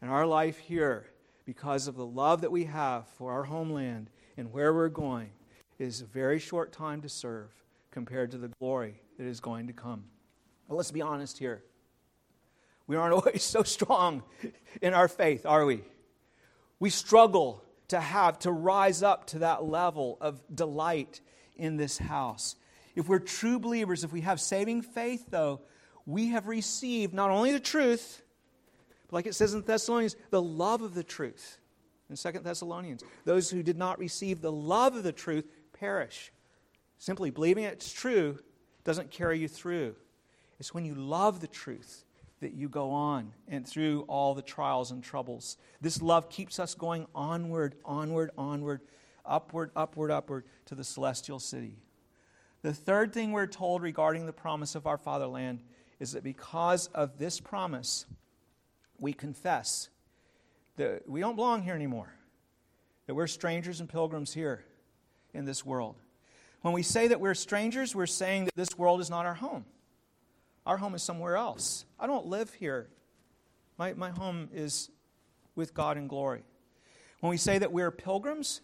[0.00, 1.08] And our life here
[1.44, 5.30] because of the love that we have for our homeland and where we're going,
[5.78, 7.50] is a very short time to serve
[7.90, 10.04] compared to the glory that is going to come.
[10.68, 11.62] But let's be honest here.
[12.86, 14.22] We aren't always so strong
[14.82, 15.82] in our faith, are we?
[16.80, 21.20] We struggle to have, to rise up to that level of delight
[21.56, 22.56] in this house.
[22.94, 25.60] If we're true believers, if we have saving faith, though,
[26.06, 28.22] we have received not only the truth,
[29.08, 31.58] but like it says in Thessalonians, the love of the truth.
[32.10, 35.44] In Second Thessalonians, those who did not receive the love of the truth
[35.78, 36.32] perish.
[36.98, 38.38] Simply believing it's true
[38.84, 39.94] doesn't carry you through.
[40.58, 42.04] It's when you love the truth
[42.40, 45.56] that you go on and through all the trials and troubles.
[45.80, 48.80] This love keeps us going onward, onward, onward,
[49.24, 51.76] upward, upward, upward to the celestial city.
[52.62, 55.60] The third thing we're told regarding the promise of our fatherland
[56.00, 58.06] is that because of this promise,
[58.98, 59.88] we confess
[60.76, 62.12] that we don't belong here anymore,
[63.06, 64.64] that we're strangers and pilgrims here
[65.32, 65.96] in this world.
[66.62, 69.64] When we say that we're strangers, we're saying that this world is not our home.
[70.66, 71.84] Our home is somewhere else.
[71.98, 72.88] I don't live here.
[73.78, 74.90] My, my home is
[75.54, 76.42] with God in glory.
[77.20, 78.60] When we say that we're pilgrims,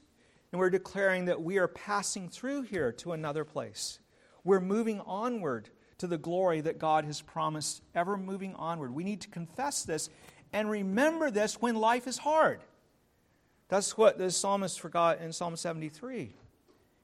[0.54, 3.98] and we're declaring that we are passing through here to another place.
[4.44, 8.94] We're moving onward to the glory that God has promised, ever moving onward.
[8.94, 10.10] We need to confess this
[10.52, 12.60] and remember this when life is hard.
[13.66, 16.36] That's what the psalmist forgot in Psalm 73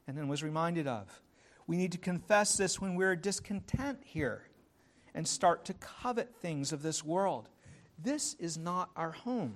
[0.07, 1.21] and then was reminded of.
[1.67, 4.47] We need to confess this when we're discontent here
[5.13, 7.49] and start to covet things of this world.
[8.01, 9.55] This is not our home.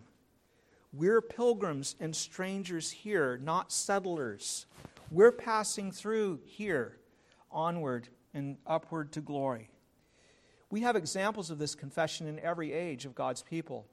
[0.94, 4.66] We're pilgrims and strangers here, not settlers.
[5.12, 6.98] We're passing through here,
[7.52, 9.70] onward and upward to glory.
[10.70, 13.86] We have examples of this confession in every age of God's people.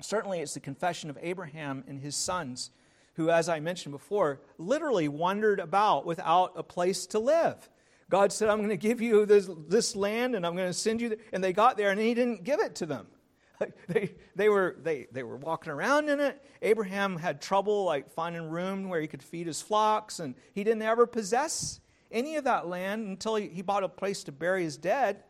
[0.00, 2.70] Certainly, it's the confession of Abraham and his sons,
[3.16, 7.68] who, as I mentioned before, literally wandered about without a place to live.
[8.08, 11.00] God said, I'm going to give you this, this land and I'm going to send
[11.00, 11.16] you.
[11.32, 13.06] And they got there and he didn't give it to them.
[13.88, 16.44] they, they, were, they, they were walking around in it.
[16.62, 20.82] Abraham had trouble like finding room where he could feed his flocks, and he didn't
[20.82, 21.80] ever possess
[22.12, 25.22] any of that land until he, he bought a place to bury his dead.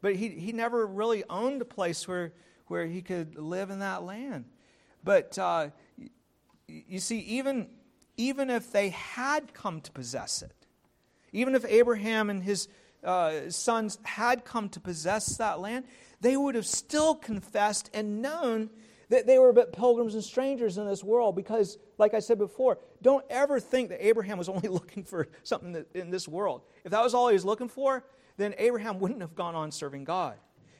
[0.00, 2.32] But he, he never really owned a place where,
[2.66, 4.46] where he could live in that land.
[5.02, 5.68] But uh,
[6.68, 7.68] you see, even,
[8.16, 10.66] even if they had come to possess it,
[11.32, 12.68] even if Abraham and his
[13.02, 15.84] uh, sons had come to possess that land,
[16.20, 18.70] they would have still confessed and known
[19.10, 22.78] that they were but pilgrims and strangers in this world because, like I said before,
[23.02, 26.62] don't ever think that Abraham was only looking for something in this world.
[26.84, 28.04] If that was all he was looking for,
[28.36, 30.36] then Abraham wouldn't have gone on serving God.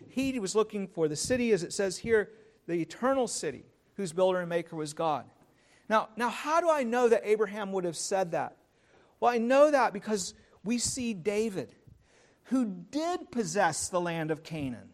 [0.08, 2.30] He was looking for the city, as it says here,
[2.66, 3.64] the eternal city,
[3.96, 5.26] whose builder and maker was God.
[5.88, 8.56] Now, now how do I know that Abraham would have said that?
[9.20, 11.74] Well, I know that because we see David,
[12.44, 14.90] who did possess the land of Canaan.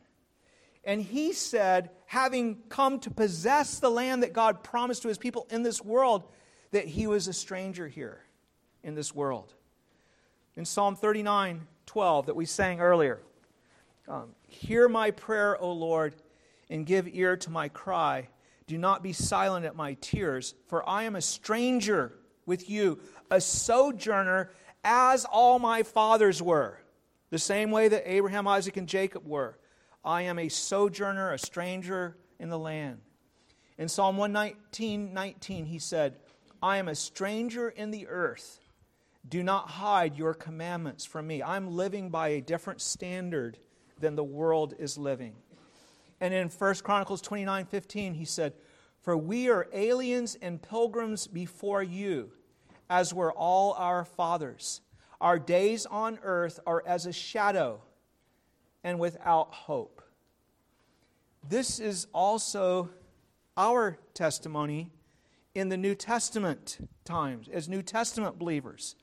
[0.84, 5.46] And he said, having come to possess the land that God promised to his people
[5.50, 6.24] in this world,
[6.70, 8.22] that he was a stranger here
[8.82, 9.54] in this world.
[10.56, 13.20] In Psalm 39 12, that we sang earlier,
[14.06, 16.14] um, Hear my prayer, O Lord,
[16.68, 18.28] and give ear to my cry.
[18.70, 22.12] Do not be silent at my tears, for I am a stranger
[22.46, 24.52] with you, a sojourner,
[24.84, 26.78] as all my fathers were,
[27.30, 29.58] the same way that Abraham, Isaac, and Jacob were.
[30.04, 33.00] I am a sojourner, a stranger in the land.
[33.76, 36.18] In Psalm 119, 19, he said,
[36.62, 38.60] I am a stranger in the earth.
[39.28, 41.42] Do not hide your commandments from me.
[41.42, 43.58] I'm living by a different standard
[43.98, 45.34] than the world is living.
[46.20, 48.52] And in 1 Chronicles 29, 15, he said,
[49.00, 52.32] For we are aliens and pilgrims before you,
[52.88, 54.82] as were all our fathers.
[55.20, 57.82] Our days on earth are as a shadow
[58.84, 60.02] and without hope.
[61.48, 62.90] This is also
[63.56, 64.90] our testimony
[65.54, 68.94] in the New Testament times, as New Testament believers,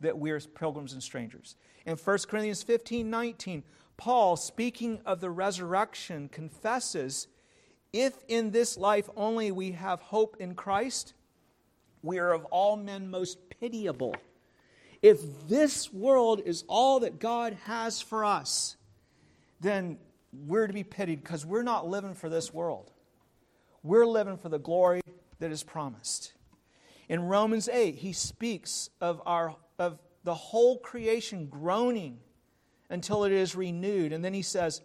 [0.00, 1.56] that we're pilgrims and strangers.
[1.86, 3.62] In 1 Corinthians 15 19,
[3.96, 7.28] Paul, speaking of the resurrection, confesses
[7.92, 11.14] if in this life only we have hope in Christ,
[12.02, 14.14] we are of all men most pitiable.
[15.02, 18.76] If this world is all that God has for us,
[19.60, 19.98] then
[20.32, 22.92] we're to be pitied because we're not living for this world.
[23.82, 25.00] We're living for the glory
[25.38, 26.32] that is promised.
[27.08, 32.18] In Romans 8, he speaks of, our, of the whole creation groaning
[32.90, 34.12] until it is renewed.
[34.12, 34.82] And then he says,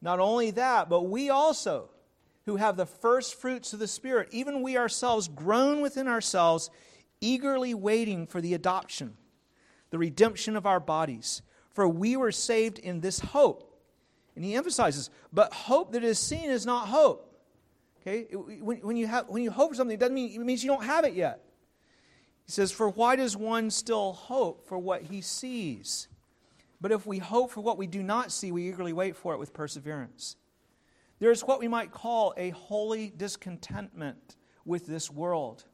[0.00, 1.88] not only that, but we also,
[2.44, 6.70] who have the first fruits of the Spirit, even we ourselves groan within ourselves,
[7.20, 9.16] eagerly waiting for the adoption,
[9.90, 11.42] the redemption of our bodies.
[11.72, 13.70] For we were saved in this hope.
[14.36, 17.34] And he emphasizes, but hope that is seen is not hope.
[18.00, 18.26] Okay?
[18.34, 20.70] When, when, you, have, when you hope for something, it doesn't mean it means you
[20.70, 21.40] don't have it yet.
[22.44, 26.08] He says, For why does one still hope for what he sees?
[26.84, 29.38] But if we hope for what we do not see, we eagerly wait for it
[29.38, 30.36] with perseverance.
[31.18, 35.64] There is what we might call a holy discontentment with this world,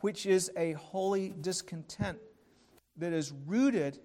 [0.00, 2.18] which is a holy discontent
[2.96, 4.00] that is rooted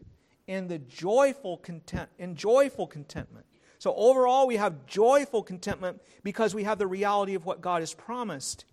[0.45, 3.47] in the joyful content, in joyful contentment
[3.79, 7.93] so, overall, we have joyful contentment because we have the reality of what God has
[7.93, 8.65] promised.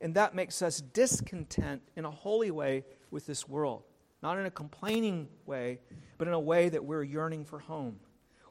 [0.00, 3.82] And that makes us discontent in a holy way with this world.
[4.22, 5.80] Not in a complaining way,
[6.18, 8.00] but in a way that we're yearning for home.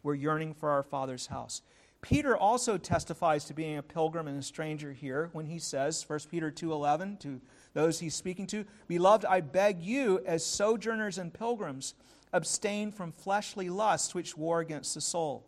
[0.03, 1.61] We're yearning for our Father's house.
[2.01, 6.29] Peter also testifies to being a pilgrim and a stranger here when he says, 1
[6.29, 7.39] Peter 2:11 to
[7.73, 11.93] those he's speaking to, "Beloved, I beg you as sojourners and pilgrims,
[12.33, 15.47] abstain from fleshly lusts which war against the soul.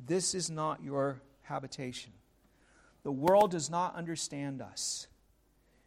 [0.00, 2.12] This is not your habitation."
[3.04, 5.06] The world does not understand us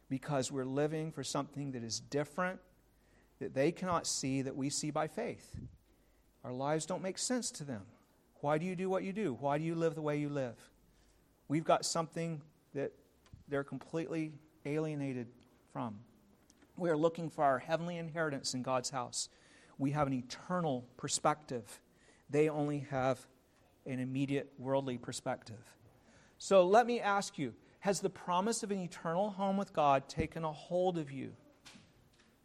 [0.08, 2.60] because we're living for something that is different,
[3.40, 5.56] that they cannot see, that we see by faith.
[6.44, 7.82] Our lives don't make sense to them.
[8.40, 9.36] Why do you do what you do?
[9.40, 10.56] Why do you live the way you live?
[11.48, 12.40] We've got something
[12.74, 12.92] that
[13.48, 14.32] they're completely
[14.64, 15.26] alienated
[15.72, 15.98] from.
[16.76, 19.28] We are looking for our heavenly inheritance in God's house.
[19.78, 21.80] We have an eternal perspective.
[22.30, 23.26] They only have
[23.86, 25.76] an immediate worldly perspective.
[26.38, 30.44] So let me ask you has the promise of an eternal home with God taken
[30.44, 31.32] a hold of you?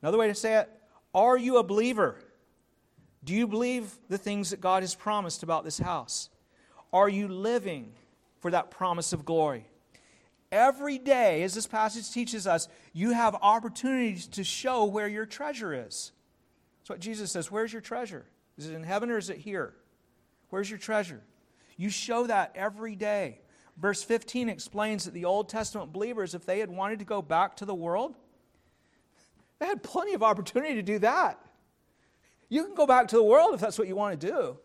[0.02, 0.70] Another way to say it
[1.14, 2.18] are you a believer?
[3.24, 6.30] Do you believe the things that God has promised about this house?
[6.92, 7.94] Are you living
[8.40, 9.66] for that promise of glory?
[10.52, 15.74] Every day, as this passage teaches us, you have opportunities to show where your treasure
[15.74, 16.12] is.
[16.82, 17.50] That's what Jesus says.
[17.50, 18.26] Where's your treasure?
[18.58, 19.74] Is it in heaven or is it here?
[20.50, 21.22] Where's your treasure?
[21.78, 23.40] You show that every day.
[23.78, 27.56] Verse 15 explains that the Old Testament believers, if they had wanted to go back
[27.58, 28.16] to the world,
[29.64, 31.40] they had plenty of opportunity to do that.
[32.50, 34.58] You can go back to the world if that's what you want to do.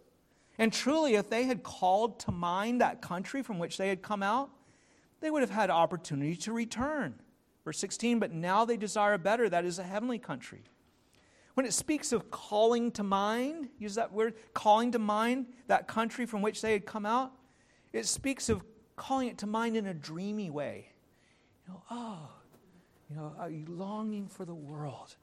[0.59, 4.25] And truly, if they had called to mind that country from which they had come
[4.25, 4.51] out,
[5.21, 7.15] they would have had opportunity to return.
[7.65, 10.65] Verse 16, but now they desire a better, that is a heavenly country.
[11.55, 16.27] When it speaks of calling to mind, use that word, calling to mind that country
[16.27, 17.31] from which they had come out,
[17.93, 18.65] it speaks of
[18.97, 20.89] calling it to mind in a dreamy way.
[21.69, 22.31] You know, oh,
[23.11, 25.17] you know, you longing for the world?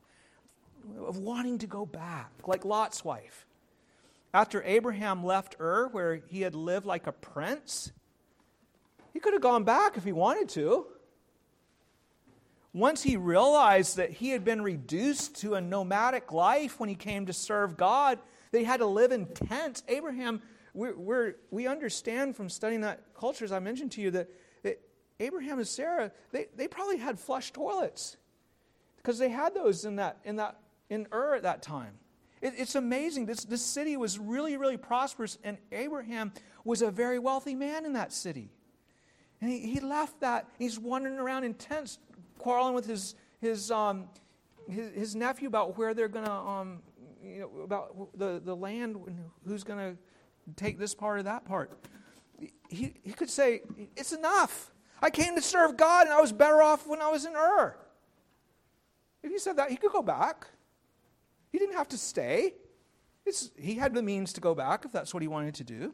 [1.07, 3.47] Of wanting to go back, like Lot's wife.
[4.33, 7.91] After Abraham left Ur, where he had lived like a prince,
[9.13, 10.85] he could have gone back if he wanted to.
[12.73, 17.25] Once he realized that he had been reduced to a nomadic life when he came
[17.25, 18.19] to serve God,
[18.51, 20.41] that he had to live in tents, Abraham
[20.75, 24.29] we're, we understand from studying that culture, as I mentioned to you, that
[25.19, 28.17] Abraham and Sarah, they, they probably had flush toilets
[28.97, 30.59] because they had those in that in that
[30.89, 31.93] in Ur at that time.
[32.41, 33.25] It, it's amazing.
[33.25, 36.31] This, this city was really, really prosperous, and Abraham
[36.63, 38.51] was a very wealthy man in that city.
[39.41, 40.47] And he, he left that.
[40.59, 41.97] He's wandering around in tents,
[42.37, 44.09] quarreling with his, his, um,
[44.69, 46.83] his, his nephew about where they're to, um,
[47.23, 49.97] you know, about the, the land, and who's to
[50.55, 51.71] take this part or that part.
[52.69, 53.61] He, he could say,
[53.95, 54.71] It's enough.
[55.01, 57.75] I came to serve God and I was better off when I was in Ur.
[59.23, 60.47] If he said that, he could go back.
[61.51, 62.53] He didn't have to stay.
[63.25, 65.93] It's, he had the means to go back if that's what he wanted to do.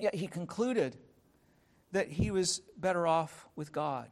[0.00, 0.96] Yet he concluded
[1.92, 4.08] that he was better off with God.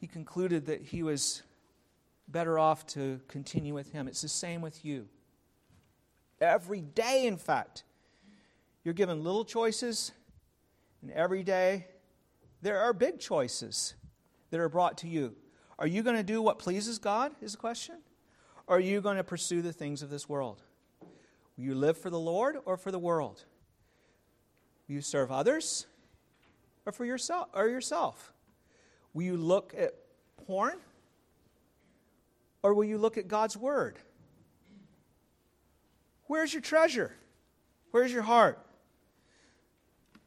[0.00, 1.42] He concluded that he was
[2.28, 4.08] better off to continue with him.
[4.08, 5.08] It's the same with you.
[6.40, 7.84] Every day, in fact.
[8.84, 10.10] You're given little choices,
[11.02, 11.86] and every day
[12.62, 13.94] there are big choices
[14.50, 15.34] that are brought to you.
[15.78, 17.32] Are you going to do what pleases God?
[17.42, 17.96] Is the question.
[18.68, 20.62] Or are you going to pursue the things of this world?
[21.56, 23.44] Will you live for the Lord or for the world?
[24.86, 25.86] Will you serve others
[26.86, 28.32] or for yourself or yourself?
[29.12, 29.94] Will you look at
[30.46, 30.78] porn
[32.62, 33.98] or will you look at God's word?
[36.26, 37.14] Where's your treasure?
[37.90, 38.64] Where's your heart?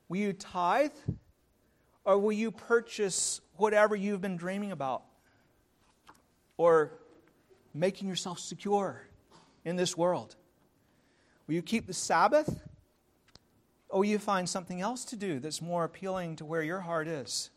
[0.10, 0.92] Will you tithe
[2.06, 5.04] or will you purchase whatever you've been dreaming about
[6.58, 6.92] or
[7.74, 9.08] making yourself secure
[9.64, 10.36] in this world?
[11.48, 12.62] Will you keep the Sabbath
[13.90, 17.08] or will you find something else to do that's more appealing to where your heart
[17.08, 17.50] is?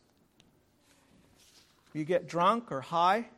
[1.92, 3.28] Will you get drunk or high?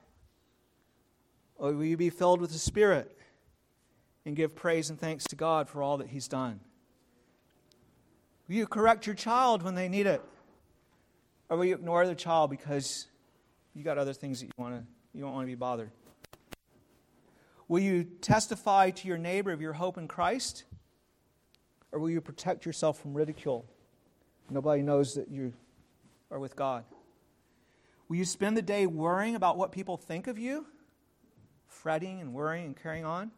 [1.57, 3.17] Or will you be filled with the Spirit?
[4.25, 6.61] and give praise and thanks to God for all that He's done?
[8.49, 10.23] Will you correct your child when they need it?
[11.51, 13.09] Or will you ignore the child because
[13.75, 15.91] you got other things that you want to you don't want to be bothered?
[17.67, 20.65] Will you testify to your neighbor of your hope in Christ?
[21.93, 23.67] Or will you protect yourself from ridicule?
[24.49, 25.53] Nobody knows that you
[26.31, 26.85] are with God.
[28.09, 30.67] Will you spend the day worrying about what people think of you?
[31.67, 33.31] Fretting and worrying and carrying on?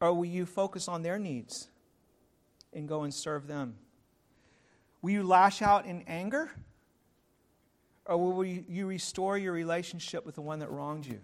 [0.00, 1.68] Or will you focus on their needs
[2.72, 3.76] and go and serve them?
[5.00, 6.50] Will you lash out in anger?
[8.08, 11.20] Or will you restore your relationship with the one that wronged you?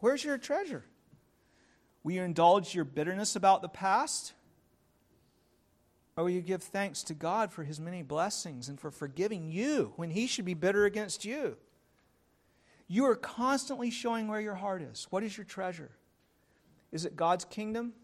[0.00, 0.84] Where's your treasure?
[2.04, 4.34] Will you indulge your bitterness about the past?
[6.14, 9.94] Or will you give thanks to God for his many blessings and for forgiving you
[9.96, 11.56] when he should be bitter against you?
[12.86, 15.06] You are constantly showing where your heart is.
[15.10, 15.90] What is your treasure?
[16.92, 17.94] Is it God's kingdom?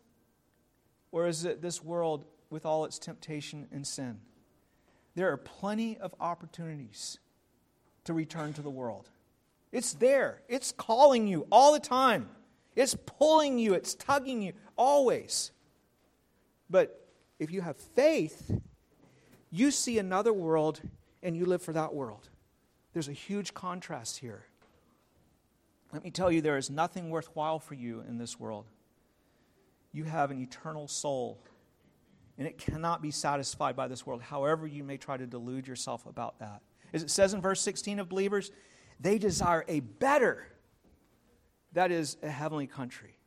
[1.12, 4.20] Or is it this world with all its temptation and sin?
[5.14, 7.18] There are plenty of opportunities
[8.04, 9.08] to return to the world.
[9.72, 12.28] It's there, it's calling you all the time,
[12.76, 15.50] it's pulling you, it's tugging you always.
[16.70, 17.08] But
[17.38, 18.50] if you have faith,
[19.50, 20.80] you see another world
[21.22, 22.28] and you live for that world.
[22.92, 24.44] There's a huge contrast here.
[25.92, 28.66] Let me tell you, there is nothing worthwhile for you in this world.
[29.92, 31.38] You have an eternal soul,
[32.38, 36.06] and it cannot be satisfied by this world, however, you may try to delude yourself
[36.06, 36.62] about that.
[36.92, 38.50] As it says in verse 16 of believers,
[39.00, 40.46] they desire a better,
[41.72, 43.18] that is, a heavenly country.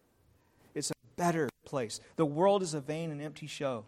[0.74, 2.00] It's a better place.
[2.16, 3.86] The world is a vain and empty show,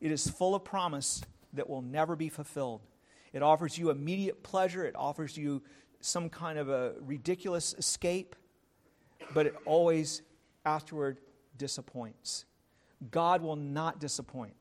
[0.00, 1.22] it is full of promise
[1.54, 2.82] that will never be fulfilled.
[3.32, 5.62] It offers you immediate pleasure, it offers you
[6.00, 8.36] some kind of a ridiculous escape,
[9.34, 10.22] but it always
[10.64, 11.18] afterward
[11.56, 12.44] disappoints.
[13.10, 14.54] God will not disappoint.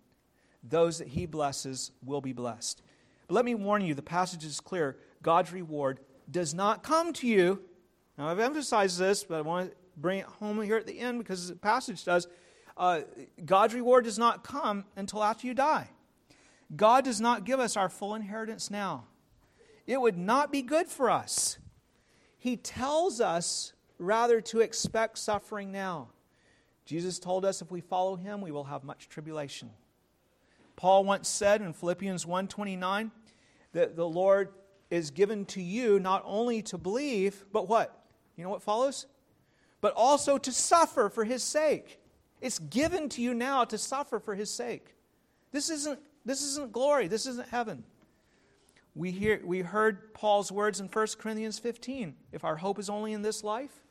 [0.63, 2.81] Those that He blesses will be blessed.
[3.27, 7.27] But let me warn you the passage is clear God's reward does not come to
[7.27, 7.61] you.
[8.17, 11.19] Now, I've emphasized this, but I want to bring it home here at the end
[11.19, 12.27] because the passage does.
[12.77, 13.01] Uh,
[13.45, 15.89] God's reward does not come until after you die.
[16.75, 19.05] God does not give us our full inheritance now
[19.87, 21.57] it would not be good for us.
[22.37, 26.09] He tells us rather to expect suffering now.
[26.85, 29.71] Jesus told us if we follow him, we will have much tribulation.
[30.75, 33.11] Paul once said in Philippians 1:29
[33.71, 34.53] that the Lord
[34.89, 38.05] is given to you not only to believe, but what?
[38.35, 39.07] You know what follows?
[39.81, 41.99] But also to suffer for his sake.
[42.41, 44.95] It's given to you now to suffer for his sake.
[45.51, 47.07] This isn't this isn't glory.
[47.07, 47.83] This isn't heaven.
[48.95, 52.15] We, hear, we heard Paul's words in 1 Corinthians 15.
[52.31, 53.83] If our hope is only in this life,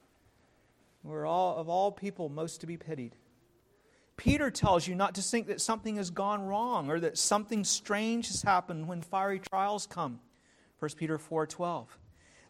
[1.04, 3.14] we're all, of all people, most to be pitied.
[4.16, 8.28] Peter tells you not to think that something has gone wrong or that something strange
[8.28, 10.20] has happened when fiery trials come.
[10.78, 11.98] 1 Peter 4:12.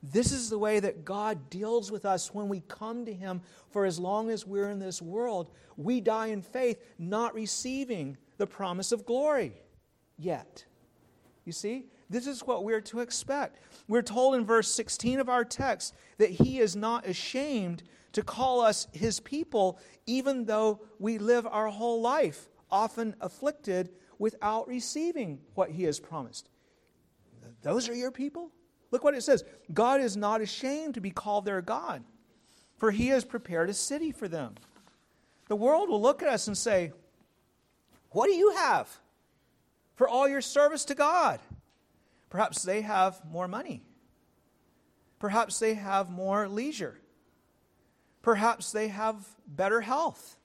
[0.02, 3.40] This is the way that God deals with us when we come to him
[3.70, 5.50] for as long as we're in this world.
[5.78, 9.62] We die in faith, not receiving the promise of glory
[10.18, 10.66] yet.
[11.46, 11.86] You see?
[12.10, 13.58] This is what we're to expect.
[13.88, 17.82] We're told in verse 16 of our text that he is not ashamed
[18.14, 24.66] to call us his people, even though we live our whole life often afflicted without
[24.66, 26.48] receiving what he has promised.
[27.62, 28.50] Those are your people?
[28.90, 32.04] Look what it says God is not ashamed to be called their God,
[32.76, 34.54] for he has prepared a city for them.
[35.48, 36.92] The world will look at us and say,
[38.10, 38.88] What do you have
[39.96, 41.40] for all your service to God?
[42.30, 43.82] Perhaps they have more money.
[45.18, 47.00] Perhaps they have more leisure.
[48.24, 50.38] Perhaps they have better health.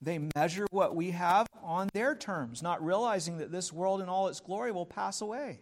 [0.00, 4.28] They measure what we have on their terms, not realizing that this world in all
[4.28, 5.58] its glory will pass away.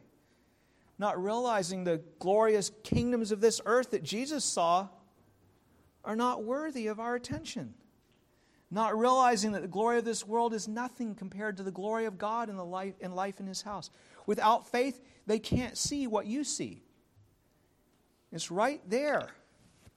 [0.98, 4.88] Not realizing the glorious kingdoms of this earth that Jesus saw
[6.04, 7.72] are not worthy of our attention.
[8.70, 12.18] Not realizing that the glory of this world is nothing compared to the glory of
[12.18, 13.88] God and the life and life in his house.
[14.26, 16.82] Without faith, they can't see what you see.
[18.30, 19.30] It's right there.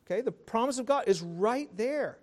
[0.06, 0.22] Okay?
[0.22, 2.20] The promise of God is right there.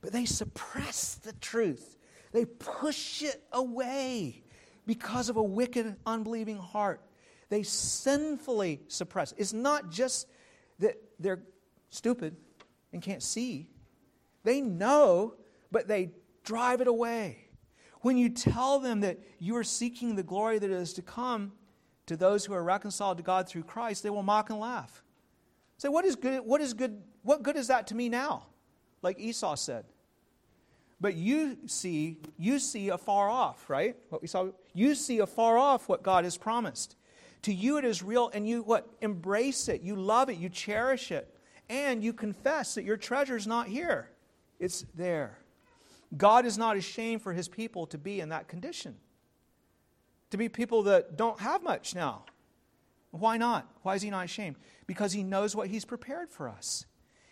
[0.00, 1.96] But they suppress the truth,
[2.32, 4.42] they push it away
[4.86, 7.00] because of a wicked, unbelieving heart.
[7.48, 9.34] They sinfully suppress.
[9.36, 10.28] It's not just
[10.78, 11.42] that they're
[11.90, 12.36] stupid
[12.92, 13.68] and can't see,
[14.44, 15.34] they know,
[15.70, 16.12] but they
[16.44, 17.48] drive it away.
[18.00, 21.52] When you tell them that you are seeking the glory that is to come
[22.06, 25.04] to those who are reconciled to God through Christ, they will mock and laugh.
[25.76, 26.40] Say, what is good?
[26.40, 27.02] What is good?
[27.22, 28.46] What good is that to me now?
[29.02, 29.84] Like Esau said.
[31.00, 33.96] But you see, you see afar off, right?
[34.10, 34.48] What we saw.
[34.74, 36.96] You see afar off what God has promised.
[37.42, 41.10] To you it is real, and you what embrace it, you love it, you cherish
[41.10, 41.34] it,
[41.70, 44.10] and you confess that your treasure is not here.
[44.58, 45.38] It's there.
[46.16, 48.96] God is not ashamed for his people to be in that condition,
[50.30, 52.24] to be people that don't have much now.
[53.10, 53.66] Why not?
[53.82, 54.56] Why is he not ashamed?
[54.86, 56.84] Because he knows what he's prepared for us.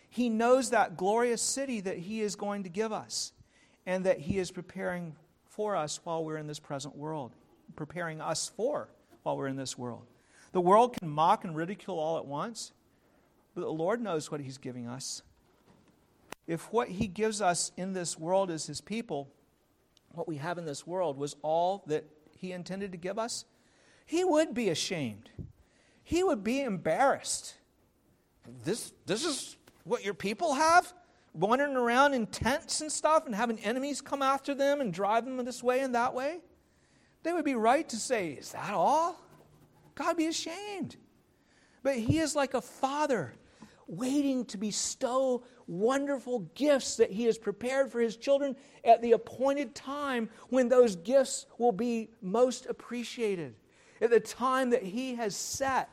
[0.09, 3.31] He knows that glorious city that he is going to give us
[3.85, 5.15] and that he is preparing
[5.47, 7.35] for us while we're in this present world,
[7.75, 8.89] preparing us for
[9.23, 10.05] while we're in this world.
[10.51, 12.71] The world can mock and ridicule all at once,
[13.53, 15.21] but the Lord knows what He's giving us.
[16.47, 19.29] If what He gives us in this world is His people,
[20.13, 22.05] what we have in this world, was all that
[22.35, 23.45] He intended to give us,
[24.05, 25.29] He would be ashamed.
[26.03, 27.55] He would be embarrassed.
[28.63, 30.93] This, this is what your people have?
[31.33, 35.43] Wandering around in tents and stuff and having enemies come after them and drive them
[35.45, 36.39] this way and that way?
[37.23, 39.19] They would be right to say, Is that all?
[39.95, 40.95] God be ashamed.
[41.83, 43.33] But He is like a father
[43.87, 49.75] waiting to bestow wonderful gifts that He has prepared for His children at the appointed
[49.75, 53.55] time when those gifts will be most appreciated,
[54.01, 55.89] at the time that He has set.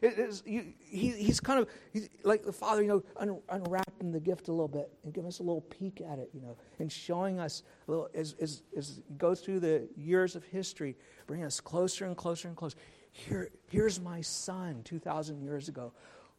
[0.00, 4.48] You, he, he's kind of he's like the father, you know, un, unwrapping the gift
[4.48, 7.40] a little bit and giving us a little peek at it, you know, and showing
[7.40, 10.96] us a little as, as, as goes through the years of history,
[11.26, 12.76] bringing us closer and closer and closer.
[13.10, 15.92] Here, here's my son 2,000 years ago.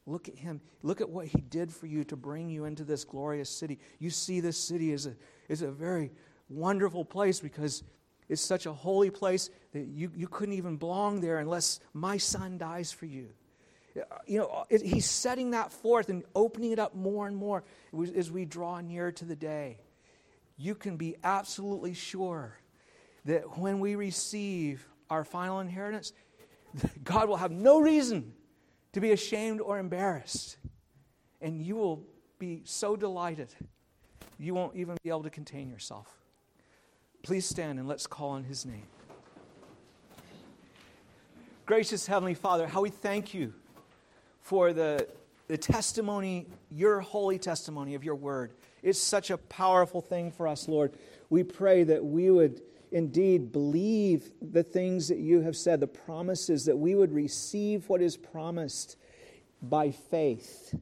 [0.06, 0.62] Look at him.
[0.82, 3.80] Look at what he did for you to bring you into this glorious city.
[4.00, 5.16] You see this city is a,
[5.50, 6.12] as a very
[6.48, 7.84] wonderful place because
[8.30, 12.58] it's such a holy place that you, you couldn't even belong there unless my son
[12.58, 13.30] dies for you
[14.28, 17.64] you know, uh, he's setting that forth and opening it up more and more
[18.16, 19.80] as we draw near to the day.
[20.58, 22.58] You can be absolutely sure
[23.26, 26.14] that when we receive our final inheritance,
[27.04, 28.34] God will have no reason
[28.94, 30.58] to be ashamed or embarrassed.
[31.42, 32.06] And you will
[32.38, 33.54] be so delighted,
[34.38, 36.08] you won't even be able to contain yourself.
[37.24, 38.88] Please stand and let's call on his name.
[41.66, 43.54] Gracious Heavenly Father, how we thank you
[44.50, 45.08] for the,
[45.48, 48.52] the testimony, your holy testimony of your word.
[48.82, 50.92] It's such a powerful thing for us, Lord.
[51.30, 56.66] We pray that we would indeed believe the things that you have said, the promises,
[56.66, 58.98] that we would receive what is promised
[59.62, 60.74] by faith.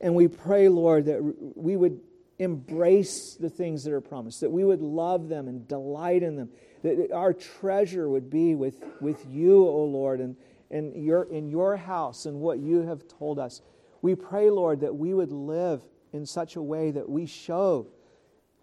[0.00, 1.20] And we pray, Lord, that
[1.54, 2.00] we would
[2.38, 6.48] embrace the things that are promised, that we would love them and delight in them,
[6.82, 10.34] that our treasure would be with, with you, O Lord, and,
[10.70, 13.62] in your, in your house and what you have told us.
[14.02, 17.86] We pray, Lord, that we would live in such a way that we show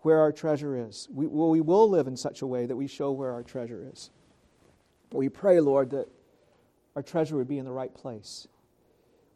[0.01, 1.07] where our treasure is.
[1.11, 3.89] We, well, we will live in such a way that we show where our treasure
[3.91, 4.09] is.
[5.11, 6.07] We pray, Lord, that
[6.95, 8.47] our treasure would be in the right place.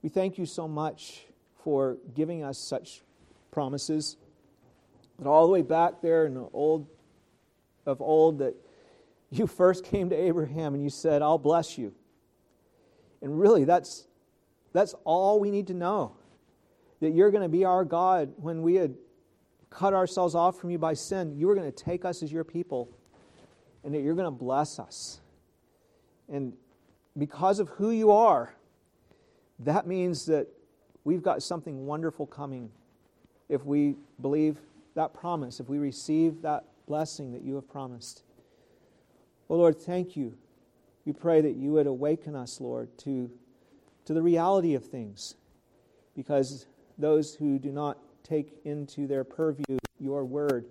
[0.01, 1.25] We thank you so much
[1.63, 3.01] for giving us such
[3.51, 4.17] promises.
[5.17, 6.87] But all the way back there in the old
[7.85, 8.55] of old that
[9.29, 11.93] you first came to Abraham and you said, I'll bless you.
[13.21, 14.07] And really, that's,
[14.73, 16.15] that's all we need to know.
[16.99, 18.95] That you're going to be our God when we had
[19.69, 21.37] cut ourselves off from you by sin.
[21.37, 22.89] You were going to take us as your people,
[23.83, 25.19] and that you're going to bless us.
[26.29, 26.53] And
[27.17, 28.55] because of who you are,
[29.59, 30.47] that means that
[31.03, 32.69] we've got something wonderful coming
[33.49, 34.57] if we believe
[34.95, 38.23] that promise, if we receive that blessing that you have promised.
[39.49, 40.37] Oh Lord, thank you
[41.07, 43.31] we pray that you would awaken us, Lord, to,
[44.03, 45.35] to the reality of things.
[46.17, 46.65] Because
[46.97, 50.65] those who do not take into their purview your word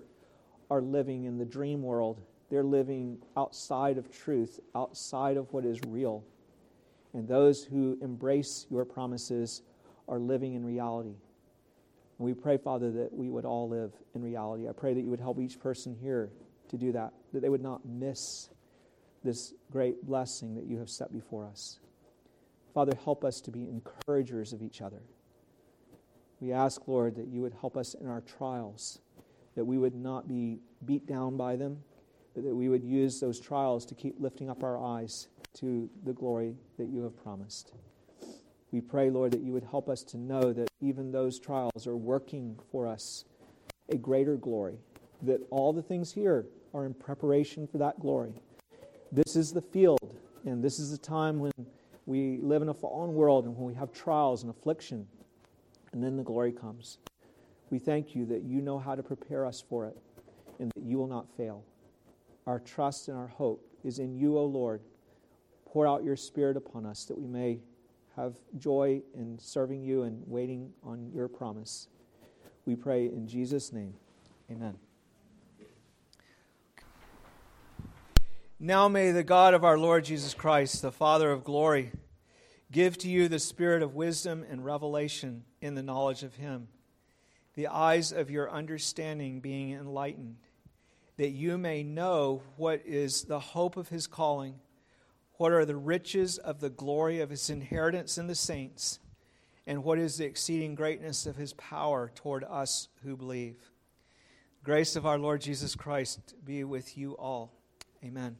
[0.70, 2.20] are living in the dream world.
[2.50, 6.22] They're living outside of truth, outside of what is real.
[7.14, 9.62] And those who embrace your promises
[10.06, 11.14] are living in reality.
[12.18, 14.68] And we pray, Father, that we would all live in reality.
[14.68, 16.28] I pray that you would help each person here
[16.68, 18.50] to do that, that they would not miss
[19.26, 21.78] this great blessing that you have set before us.
[22.72, 25.02] Father, help us to be encouragers of each other.
[26.40, 29.00] We ask, Lord, that you would help us in our trials,
[29.54, 31.82] that we would not be beat down by them,
[32.34, 36.12] but that we would use those trials to keep lifting up our eyes to the
[36.12, 37.72] glory that you have promised.
[38.70, 41.96] We pray, Lord, that you would help us to know that even those trials are
[41.96, 43.24] working for us
[43.88, 44.78] a greater glory,
[45.22, 48.34] that all the things here are in preparation for that glory.
[49.12, 51.52] This is the field, and this is the time when
[52.06, 55.06] we live in a fallen world and when we have trials and affliction,
[55.92, 56.98] and then the glory comes.
[57.70, 59.96] We thank you that you know how to prepare us for it
[60.58, 61.64] and that you will not fail.
[62.46, 64.82] Our trust and our hope is in you, O Lord.
[65.64, 67.58] Pour out your Spirit upon us that we may
[68.14, 71.88] have joy in serving you and waiting on your promise.
[72.64, 73.94] We pray in Jesus' name.
[74.50, 74.76] Amen.
[78.58, 81.92] Now may the God of our Lord Jesus Christ, the Father of glory,
[82.72, 86.68] give to you the spirit of wisdom and revelation in the knowledge of Him,
[87.54, 90.36] the eyes of your understanding being enlightened,
[91.18, 94.54] that you may know what is the hope of His calling,
[95.34, 99.00] what are the riches of the glory of His inheritance in the saints,
[99.66, 103.56] and what is the exceeding greatness of his power toward us who believe.
[104.62, 107.52] Grace of our Lord Jesus Christ be with you all.
[108.04, 108.36] Amen.